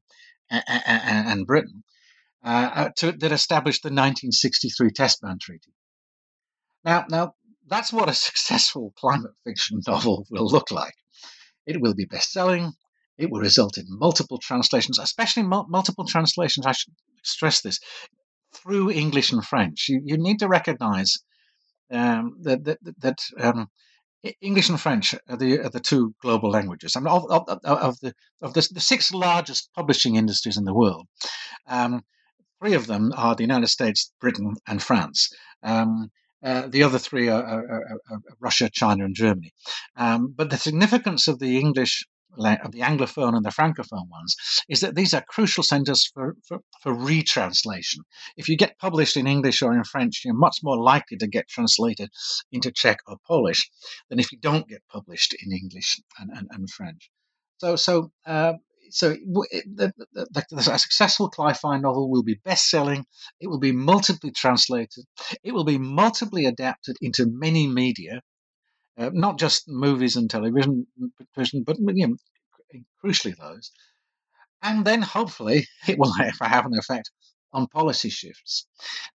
[0.50, 1.84] and, and Britain,
[2.44, 5.74] uh, uh, to, that established the 1963 Test Ban Treaty.
[6.84, 7.36] Now, now
[7.68, 10.96] that's what a successful climate fiction novel will look like.
[11.68, 12.74] It will be best selling.
[13.22, 16.66] It will result in multiple translations, especially mul- multiple translations.
[16.66, 16.94] I should
[17.24, 17.80] stress this
[18.54, 19.88] through English and French.
[19.90, 21.20] You, you need to recognize
[21.92, 23.68] um, that, that, that um,
[24.42, 26.96] English and French are the, are the two global languages.
[26.96, 30.74] I mean, of, of, of the of the, the, six largest publishing industries in the
[30.74, 31.08] world,
[31.68, 32.04] um,
[32.60, 35.30] three of them are the United States, Britain, and France.
[35.64, 36.10] Um,
[36.44, 39.54] uh, the other three are, are, are, are, Russia, China, and Germany.
[39.96, 42.04] Um, but the significance of the English
[42.38, 44.36] of the Anglophone and the Francophone ones,
[44.70, 48.04] is that these are crucial centers for, for, for retranslation.
[48.38, 51.48] If you get published in English or in French, you're much more likely to get
[51.48, 52.10] translated
[52.52, 53.70] into Czech or Polish
[54.10, 57.10] than if you don't get published in English and, and, and French.
[57.58, 58.54] So, so, uh,
[58.90, 63.06] so the, the, the, a successful cli-fi novel will be best-selling.
[63.40, 65.06] It will be multiply translated.
[65.44, 68.22] It will be multiply adapted into many media
[69.02, 70.86] uh, not just movies and television,
[71.66, 72.16] but you know,
[73.04, 73.72] crucially those.
[74.62, 77.10] And then hopefully it will have an effect
[77.52, 78.68] on policy shifts.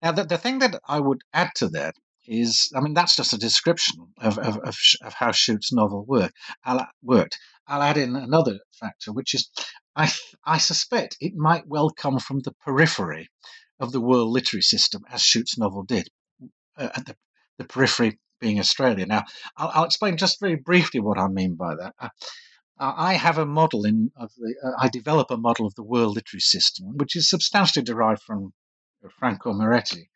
[0.01, 1.95] Now, the, the thing that I would add to that
[2.27, 6.33] is, I mean, that's just a description of, of, of, of how Shute's novel work,
[6.63, 7.37] I'll, worked.
[7.67, 9.49] I'll add in another factor, which is
[9.95, 10.11] I,
[10.43, 13.29] I suspect it might well come from the periphery
[13.79, 16.09] of the world literary system, as Shute's novel did,
[16.77, 17.15] uh, at the,
[17.59, 19.05] the periphery being Australia.
[19.05, 19.23] Now,
[19.57, 21.93] I'll, I'll, explain just very briefly what I mean by that.
[21.99, 22.09] Uh,
[22.77, 24.55] I have a model in of the.
[24.63, 28.53] Uh, I develop a model of the world literary system, which is substantially derived from
[29.17, 30.09] Franco Moretti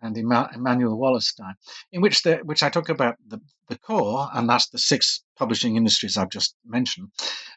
[0.00, 1.54] and Immanuel Wallerstein,
[1.92, 5.76] in which the which I talk about the the core, and that's the six publishing
[5.76, 7.12] industries I've just mentioned,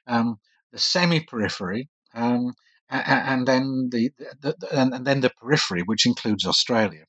[0.06, 0.40] um,
[0.72, 1.90] the semi periphery.
[2.14, 2.54] Um,
[2.88, 7.06] and then the, the, the, and then the periphery, which includes Australia,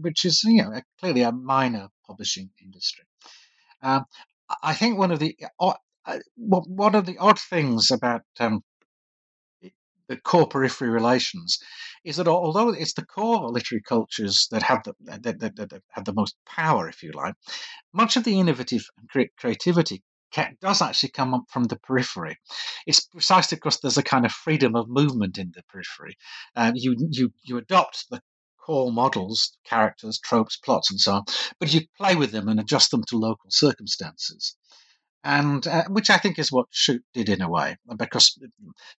[0.00, 3.04] which is you know clearly a minor publishing industry.
[3.82, 4.04] Um,
[4.62, 5.74] I think one of the uh,
[6.36, 8.62] one of the odd things about um,
[10.08, 11.58] the core periphery relations
[12.04, 16.04] is that although it's the core literary cultures that have the that, that, that have
[16.04, 17.34] the most power, if you like,
[17.92, 18.84] much of the innovative
[19.38, 20.02] creativity
[20.60, 22.36] does actually come up from the periphery.
[22.86, 26.16] It's precisely because there's a kind of freedom of movement in the periphery.
[26.54, 28.20] Um, you you you adopt the
[28.68, 31.24] core models, characters, tropes, plots, and so on,
[31.58, 34.57] but you play with them and adjust them to local circumstances
[35.24, 38.38] and uh, which I think is what Shute did in a way, because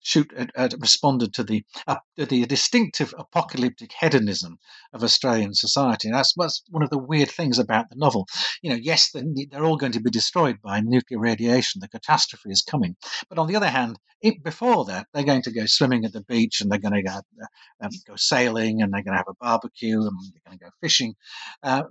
[0.01, 4.57] Shute had, had responded to the uh, the distinctive apocalyptic hedonism
[4.93, 6.09] of Australian society.
[6.09, 6.35] And that's,
[6.69, 8.27] one of the weird things about the novel.
[8.61, 11.79] You know, yes, they're all going to be destroyed by nuclear radiation.
[11.79, 12.95] The catastrophe is coming,
[13.29, 16.21] but on the other hand, it, before that, they're going to go swimming at the
[16.21, 17.45] beach, and they're going to go, uh,
[17.81, 20.71] um, go sailing, and they're going to have a barbecue, and they're going to go
[20.81, 21.15] fishing.
[21.63, 21.83] Uh,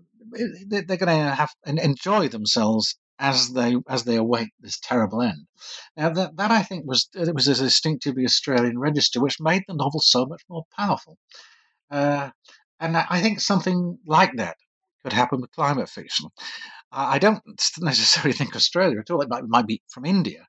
[0.67, 5.47] they're going to have and enjoy themselves as they as they await this terrible end.
[5.97, 9.75] Now that that I think was it was a distinctively Australian register, which made the
[9.75, 11.19] novel so much more powerful.
[11.91, 12.31] Uh,
[12.81, 14.57] and I think something like that
[15.03, 16.29] could happen with climate fiction.
[16.93, 17.43] I don't
[17.81, 19.21] necessarily think Australia at all.
[19.21, 20.47] It might, might be from India.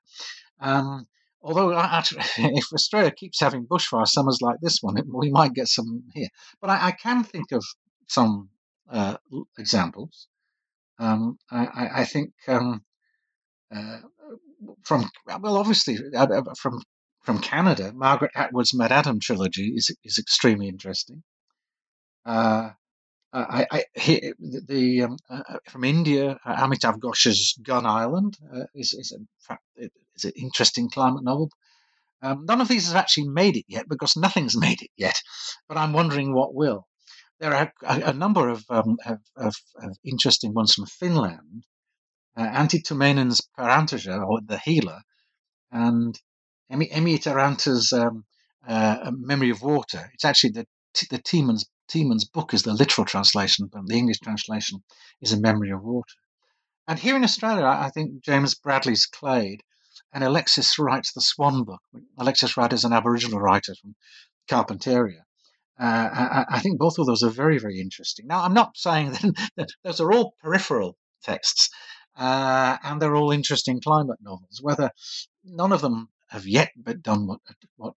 [0.60, 1.06] Um,
[1.42, 5.68] although actually, if Australia keeps having bushfire summers like this one, it, we might get
[5.68, 6.28] some here.
[6.60, 7.64] But I, I can think of
[8.06, 8.50] some
[8.90, 9.16] uh,
[9.58, 10.28] examples.
[11.00, 12.82] Um, I, I, think um,
[13.74, 14.00] uh,
[14.84, 16.82] from well, obviously uh, uh, from
[17.22, 21.22] from Canada, Margaret Atwood's MaddAddam trilogy is is extremely interesting.
[22.26, 22.72] Uh,
[23.32, 28.36] I, I he, the um, uh, from India, uh, Amitav Ghosh's Gun Island
[28.74, 31.48] is is, a, is an interesting climate novel.
[32.20, 35.18] Um, none of these have actually made it yet because nothing's made it yet,
[35.66, 36.86] but I'm wondering what will
[37.40, 41.64] there are a, a number of, um, of, of, of, interesting ones from Finland.
[42.36, 45.00] Uh, Antti Tuomainen's Parantaja, or The Healer,
[45.72, 46.20] and
[46.70, 48.24] Emi, Emmi Itäranta's um,
[48.68, 50.10] uh, Memory of Water.
[50.14, 50.66] It's actually the
[51.08, 54.82] the Tiemann's, Tiemann's book is the literal translation, but the English translation
[55.20, 56.18] is A Memory of Water.
[56.88, 59.62] And here in Australia, I think James Bradley's Clade
[60.12, 61.80] and Alexis Wright's The Swan Book.
[62.18, 63.94] Alexis Wright is an Aboriginal writer from
[64.48, 65.22] Carpentaria.
[65.80, 68.26] Uh, I, I, think both of those are very, very interesting.
[68.26, 69.12] Now, I'm not saying
[69.56, 71.70] that, those are all peripheral texts,
[72.16, 74.60] uh, and they're all interesting climate novels.
[74.60, 74.90] Whether
[75.42, 77.40] none of them have yet but done what
[77.76, 77.94] what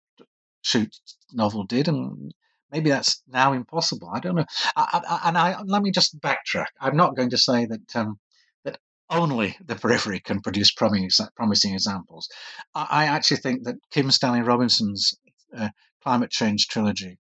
[0.65, 2.33] Shute's novel did, and
[2.71, 4.09] maybe that's now impossible.
[4.15, 4.47] I don't know.
[4.77, 6.67] I, I, and I let me just backtrack.
[6.81, 8.21] I'm not going to say that um,
[8.65, 8.79] that
[9.11, 12.29] only the periphery can produce promising, examples.
[12.77, 15.15] I, I, actually think that Kim Stanley Robinson's
[15.57, 15.71] uh,
[16.01, 17.19] climate change trilogy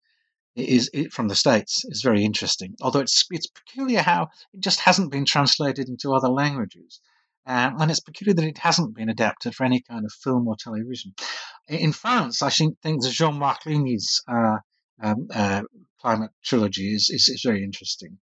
[0.57, 2.75] is it, from the states is very interesting.
[2.81, 6.99] Although it's it's peculiar how it just hasn't been translated into other languages,
[7.45, 10.55] um, and it's peculiar that it hasn't been adapted for any kind of film or
[10.55, 11.13] television.
[11.67, 14.57] In France, I think the Jean-Marc Ligny's uh,
[15.01, 15.61] um, uh,
[16.01, 18.17] climate trilogy is, is, is very interesting.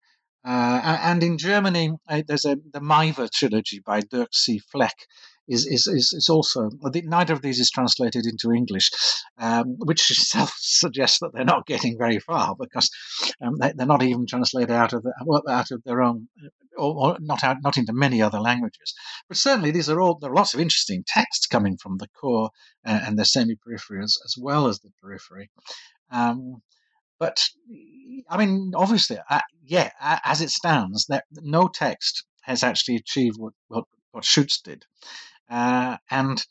[0.45, 4.59] Uh, and in Germany, uh, there's a the Maeva trilogy by Dirk C.
[4.59, 4.95] Fleck.
[5.47, 8.89] Is, is, is, is also neither of these is translated into English,
[9.37, 12.89] um, which itself suggests that they're not getting very far because
[13.41, 15.13] um, they, are not even translated out of the,
[15.47, 16.27] out of their own
[16.77, 18.93] or, or, not out not into many other languages.
[19.27, 22.49] But certainly these are all there are lots of interesting texts coming from the core
[22.85, 25.49] uh, and the semi periphery as, as, well as the periphery.
[26.11, 26.61] Um,
[27.19, 27.47] but
[28.29, 33.53] I mean, obviously, uh, yeah, as it stands, that no text has actually achieved what
[33.67, 34.85] what, what Shute's did,
[35.49, 36.45] uh, and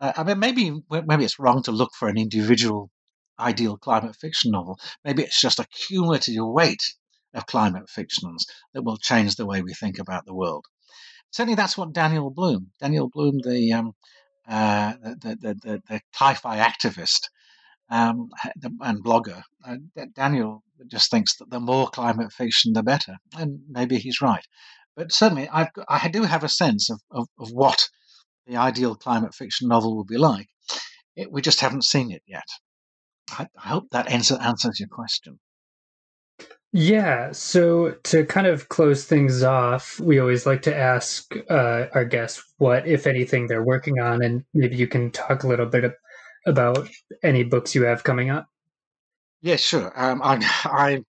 [0.00, 2.90] uh, I mean, maybe maybe it's wrong to look for an individual
[3.38, 4.78] ideal climate fiction novel.
[5.04, 6.82] Maybe it's just a cumulative weight
[7.34, 10.64] of climate fictions that will change the way we think about the world.
[11.30, 13.92] Certainly, that's what Daniel Bloom, Daniel Bloom, the um,
[14.48, 17.28] uh, the, the, the, the cli-fi activist,
[17.90, 18.30] um,
[18.80, 19.76] and blogger, uh,
[20.14, 24.44] Daniel just thinks that the more climate fiction, the better, and maybe he's right.
[24.96, 27.88] But certainly, I've, I do have a sense of, of, of what
[28.46, 30.48] the ideal climate fiction novel will be like.
[31.16, 32.46] It, we just haven't seen it yet.
[33.30, 35.38] I, I hope that answer, answers your question.
[36.72, 37.32] Yeah.
[37.32, 42.44] So to kind of close things off, we always like to ask uh, our guests
[42.58, 45.92] what, if anything, they're working on, and maybe you can talk a little bit
[46.46, 46.88] about
[47.22, 48.48] any books you have coming up?
[49.42, 49.92] Yes, sure.
[49.96, 51.04] Um, I, I,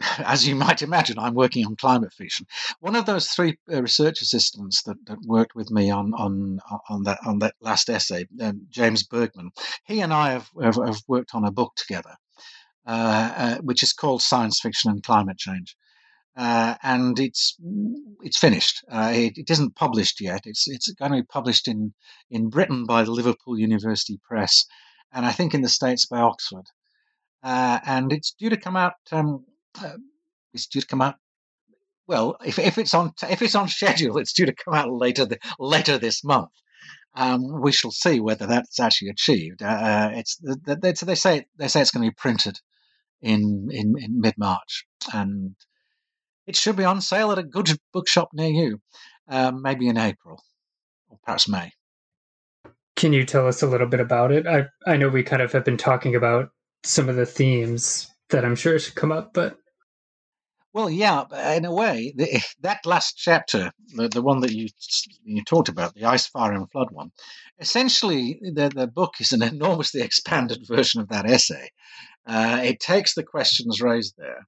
[0.18, 2.46] as you might imagine, I'm working on climate fiction.
[2.80, 7.02] One of those three uh, research assistants that, that worked with me on on on
[7.04, 9.50] that on that last essay, um, James Burgmann,
[9.84, 12.14] he and I have, have, have worked on a book together,
[12.86, 15.76] uh, uh, which is called Science Fiction and Climate Change.
[16.36, 17.56] Uh, and it's
[18.22, 18.84] it's finished.
[18.90, 20.42] Uh, it, it isn't published yet.
[20.44, 21.94] It's it's going to be published in
[22.30, 24.64] in Britain by the Liverpool University Press,
[25.12, 26.66] and I think in the States by Oxford.
[27.42, 28.94] Uh, and it's due to come out.
[29.12, 29.44] Um,
[29.82, 29.96] uh,
[30.52, 31.16] it's due to come out.
[32.06, 35.26] Well, if, if it's on if it's on schedule, it's due to come out later
[35.26, 36.50] the, later this month.
[37.14, 39.62] Um, we shall see whether that's actually achieved.
[39.62, 42.60] Uh, uh, it's they, they, they say they say it's going to be printed
[43.20, 45.54] in in, in mid March, and
[46.46, 48.80] it should be on sale at a good bookshop near you,
[49.28, 50.42] um, maybe in April
[51.08, 51.72] or perhaps May.
[52.96, 54.46] Can you tell us a little bit about it?
[54.46, 56.50] I I know we kind of have been talking about
[56.84, 59.58] some of the themes that I'm sure should come up, but
[60.72, 61.24] well, yeah,
[61.56, 64.68] in a way, the, that last chapter, the, the one that you
[65.24, 67.10] you talked about, the ice, fire, and flood one,
[67.58, 71.70] essentially the, the book is an enormously expanded version of that essay.
[72.26, 74.46] Uh, it takes the questions raised there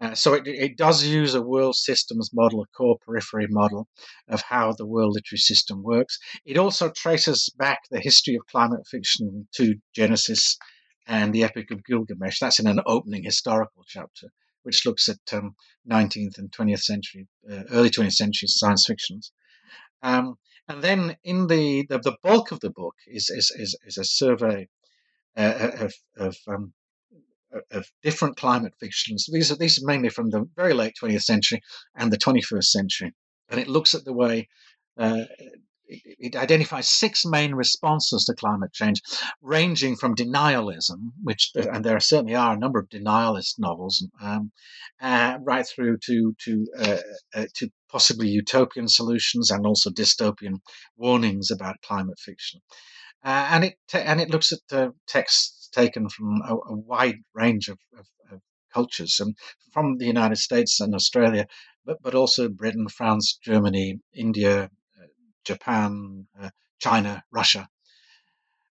[0.00, 3.88] uh, so it, it does use a world systems model, a core periphery model
[4.28, 6.18] of how the world literary system works.
[6.44, 10.58] It also traces back the history of climate fiction to Genesis
[11.06, 12.40] and the Epic of Gilgamesh.
[12.40, 14.28] That's in an opening historical chapter,
[14.64, 15.54] which looks at um,
[15.90, 19.32] 19th and 20th century, uh, early 20th century science fictions.
[20.02, 20.36] Um,
[20.68, 24.04] and then in the, the, the bulk of the book is is is, is a
[24.04, 24.68] survey
[25.36, 26.72] uh, of, of um,
[27.70, 29.26] of different climate fictions.
[29.30, 31.60] These are these are mainly from the very late 20th century
[31.94, 33.12] and the 21st century,
[33.48, 34.48] and it looks at the way.
[34.96, 35.24] Uh,
[35.86, 39.00] it, identifies six main responses to climate change,
[39.42, 44.52] ranging from denialism, which and there certainly are a number of denialist novels, um,
[45.00, 46.96] uh, right through to to uh,
[47.34, 50.60] uh, to possibly utopian solutions and also dystopian
[50.96, 52.60] warnings about climate fiction.
[53.24, 57.78] Uh, and it and it looks at texts taken from a, a wide range of,
[57.98, 58.40] of, of,
[58.72, 59.36] cultures, and
[59.72, 61.46] from the United States and Australia,
[61.84, 64.68] but, but also Britain, France, Germany, India, uh,
[65.44, 67.68] Japan, uh, China, Russia,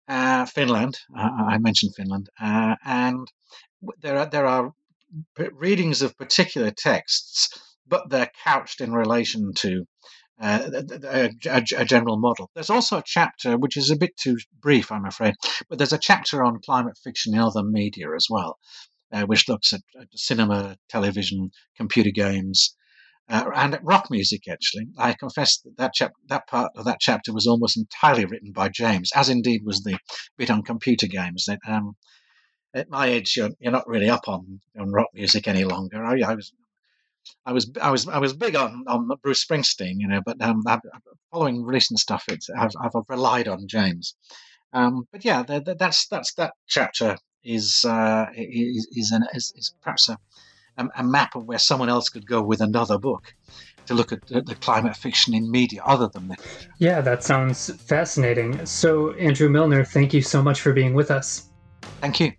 [0.08, 0.98] uh, Finland.
[1.16, 3.28] I mentioned Finland, uh, and
[4.02, 4.72] there are there are
[5.54, 7.50] readings of particular texts,
[7.88, 9.86] but they're couched in relation to
[10.42, 12.50] uh, a, a, a, general model.
[12.54, 15.36] There's also a chapter which is a bit too brief, I'm afraid,
[15.70, 18.58] but there's a chapter on climate fiction in other media as well,
[19.14, 22.76] uh, which looks at, at, cinema, television, computer games,
[23.30, 24.48] uh, and rock music.
[24.48, 28.52] Actually, I confess that that, chap- that part of that chapter was almost entirely written
[28.52, 29.98] by James, as indeed was the
[30.38, 31.46] bit on computer games.
[31.48, 31.96] That, um,
[32.74, 36.04] at my age, you're, you're, not really up on, on rock music any longer.
[36.04, 36.52] I, I was
[37.46, 40.62] I was I was I was big on, on Bruce Springsteen, you know, but um,
[41.32, 44.16] following recent stuff, it's I've, I've relied on James.
[44.74, 49.54] Um, but yeah, the, the, that's that's that chapter is uh, is is, an, is,
[49.56, 50.18] is perhaps a,
[50.78, 53.34] a map of where someone else could go with another book
[53.88, 56.70] to look at the climate fiction in media other than literature.
[56.80, 58.66] Yeah, that sounds fascinating.
[58.66, 61.50] So, Andrew Milner, thank you so much for being with us.
[62.02, 62.34] Thank you.